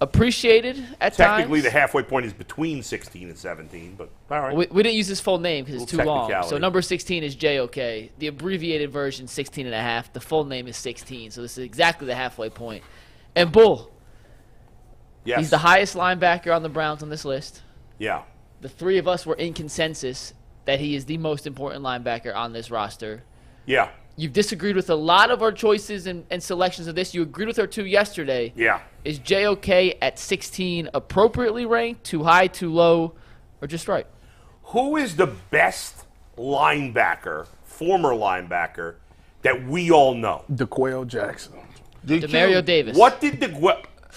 [0.00, 1.64] appreciated at Technically, times.
[1.64, 4.54] the halfway point is between 16 and 17, but all right.
[4.54, 6.30] We, we didn't use his full name because it's too long.
[6.48, 8.10] So number 16 is JOK.
[8.18, 10.12] The abbreviated version 16 and a half.
[10.12, 11.30] The full name is 16.
[11.30, 12.82] So this is exactly the halfway point.
[13.34, 13.90] And Bull,
[15.26, 15.38] yes.
[15.38, 17.62] he's the highest linebacker on the Browns on this list.
[17.98, 18.22] yeah.
[18.62, 20.32] The three of us were in consensus
[20.64, 23.22] that he is the most important linebacker on this roster.
[23.66, 23.90] Yeah.
[24.16, 27.14] You've disagreed with a lot of our choices and, and selections of this.
[27.14, 28.54] You agreed with our two yesterday.
[28.56, 28.80] Yeah.
[29.04, 33.12] Is JOK at 16 appropriately ranked, too high, too low,
[33.60, 34.06] or just right?
[34.62, 36.06] Who is the best
[36.38, 38.96] linebacker former linebacker
[39.42, 40.44] that we all know.
[40.52, 41.54] D'Qwell Jackson.
[42.06, 42.22] DQ.
[42.22, 42.96] Demario Davis.
[42.96, 43.48] What did the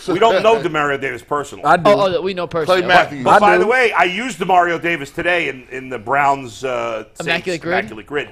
[0.08, 1.66] we don't know Demario Davis personally.
[1.66, 1.84] I do.
[1.86, 2.82] Oh, oh, we know personally.
[2.82, 3.24] Clay Matthews.
[3.24, 3.64] But I by do.
[3.64, 7.74] the way, I used Demario Davis today in, in the Browns uh, Saints Immaculate Grid?
[7.80, 8.30] Immaculate Grid,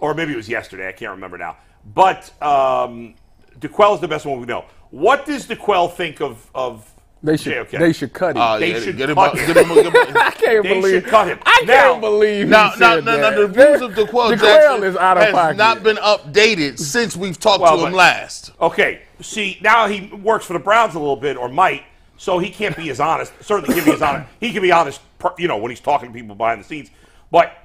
[0.00, 0.88] or maybe it was yesterday.
[0.88, 1.56] I can't remember now.
[1.94, 3.14] But um,
[3.58, 4.64] D'Qwell is the best one we know.
[4.90, 6.90] What does D'Qwell think of of
[7.24, 7.54] They should.
[7.54, 7.70] JOK?
[7.80, 8.42] They should cut him.
[8.42, 9.46] Uh, They yeah, should get him cut up, him.
[9.54, 11.02] get him, get him, I can't They believe.
[11.02, 11.38] should cut him.
[11.46, 12.48] I Now- can't believe.
[12.48, 13.36] Now, he now, said now, now, that.
[13.36, 15.56] the views of D'Qwell D'Qwell Jackson is out of has pocket.
[15.56, 18.52] not been updated since we've talked Well, to him but- last.
[18.60, 21.84] Okay, see now he works for the Browns a little bit, or might,
[22.18, 23.32] so he can't be as honest.
[23.42, 24.28] Certainly, can be as honest.
[24.38, 25.00] He can be honest,
[25.38, 26.90] you know, when he's talking to people behind the scenes.
[27.30, 27.56] But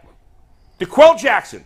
[0.80, 1.66] D'Qwell Jackson,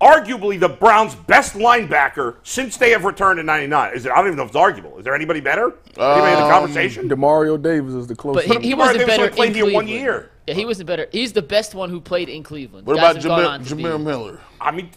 [0.00, 3.94] arguably the Browns' best linebacker since they have returned in '99.
[3.94, 4.12] Is it?
[4.12, 4.98] I don't even know if it's arguable.
[4.98, 5.74] Is there anybody better?
[5.96, 7.08] Anybody in the um, conversation?
[7.08, 8.46] Demario Davis is the But closest.
[8.60, 10.30] he, he Demario wasn't Davis better only played in here one year.
[10.46, 11.06] Yeah, he wasn't better.
[11.10, 12.86] He's the best one who played in Cleveland.
[12.86, 14.40] What Guys about have Jamir, on to be- Jamir Miller?
[14.60, 14.90] I mean,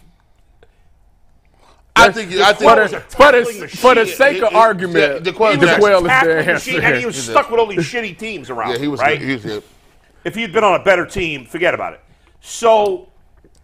[1.96, 2.32] I think.
[2.34, 2.90] I for think.
[2.90, 5.90] the, for the, for the sake He- of he- argument, yeah, D'Qwell he was Jackson.
[5.90, 7.06] is tackling the machine, and he answer.
[7.08, 8.72] was stuck with all these shitty teams around.
[8.72, 9.00] Yeah, he was.
[9.00, 9.20] right.
[9.20, 9.62] He was
[10.24, 12.00] if he'd been on a better team, forget about it.
[12.40, 13.09] So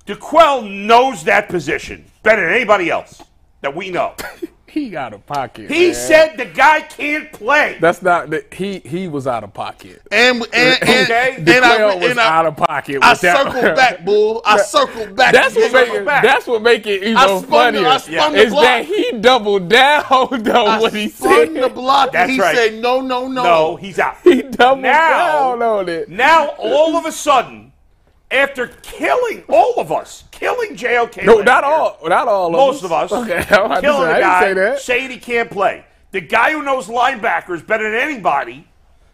[0.06, 3.22] D'Qwell knows that position better than anybody else
[3.60, 4.14] that we know.
[4.68, 5.70] He out of pocket.
[5.70, 5.94] He man.
[5.94, 7.78] said the guy can't play.
[7.80, 10.02] that's not that he he was out of pocket.
[10.12, 11.36] And and and, Okay.
[11.38, 12.98] and, I, D'Qwell was and I, out of pocket.
[13.02, 14.42] I with that circled back, bull.
[14.44, 15.32] I circled back.
[15.32, 15.72] That's what again.
[15.88, 16.04] make it.
[16.04, 16.22] back.
[16.22, 17.86] That's what make it even I spun the- funnier.
[17.88, 18.62] I spun the is block.
[18.64, 21.62] that he doubled down on I what he spun said.
[21.62, 22.12] the block.
[22.12, 22.54] That's and he right.
[22.54, 24.16] said, "No, no, no." no, he's out.
[24.24, 26.10] He doubled Now- down on it.
[26.10, 27.72] Now all of a sudden,
[28.30, 31.24] after killing all of us, killing JOK.
[31.24, 31.98] No, not year, all.
[32.04, 32.50] Not all.
[32.50, 33.12] Most of of us.
[33.12, 34.80] Okay, I'm killing say, a I guy, didn't say that.
[34.80, 35.84] saying he can't play.
[36.12, 38.66] The guy who knows linebackers better than anybody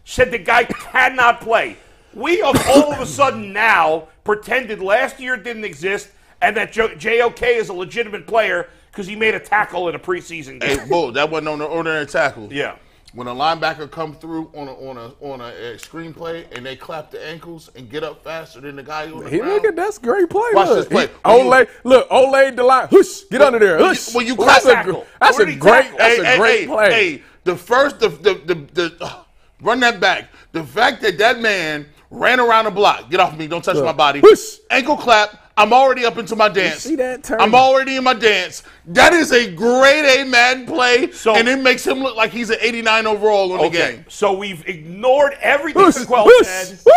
[0.05, 1.77] said the guy cannot play.
[2.13, 6.09] We have all of a sudden now pretended last year didn't exist
[6.41, 10.59] and that JOK is a legitimate player because he made a tackle in a preseason
[10.59, 10.77] game.
[10.79, 11.11] Hey, bull.
[11.11, 12.51] That wasn't on the ordinary tackle.
[12.53, 12.75] Yeah.
[13.13, 16.75] When a linebacker come through on a on a on a, uh screenplay and they
[16.75, 19.53] clap the ankles and get up faster than the guy on the He ground.
[19.53, 20.49] look at that's great play.
[20.53, 20.77] Watch look.
[20.77, 21.05] this play.
[21.07, 22.87] He- When you- Ole, look, Ole the line.
[22.89, 23.73] Hush, get under there.
[23.75, 24.15] when you- Hush.
[24.15, 25.61] when you Well, that's clap a, tackle, that's a great.
[25.61, 25.97] tackle?
[25.99, 26.91] That's hey, a great hey, play.
[26.91, 29.23] Hey, the first, the the the, the uh,
[29.61, 30.29] run that back.
[30.53, 33.11] The fact that that man ran around the block.
[33.11, 33.45] Get off me!
[33.47, 33.85] Don't touch Look.
[33.85, 34.21] my body.
[34.21, 34.57] Whoosh.
[34.71, 35.42] Ankle clap.
[35.55, 36.83] I'm already up into my dance.
[36.85, 37.39] You see that turn?
[37.39, 38.63] I'm already in my dance.
[38.87, 42.49] That is a great A Madden play, So- and it makes him look like he's
[42.49, 44.05] an 89 overall on the game.
[44.09, 46.47] So we've ignored everything Hush, McQuell hush.
[46.47, 46.79] said.
[46.85, 46.91] Woo!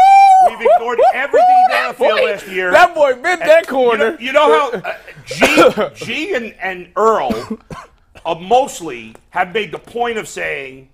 [0.57, 2.71] We've ignored everything down the field boy- last year.
[2.71, 4.13] That boy bent that You corner.
[4.13, 4.95] know, you know how uh,
[5.95, 7.59] G, G and, and Earl
[8.25, 10.89] uh, mostly have made the point of saying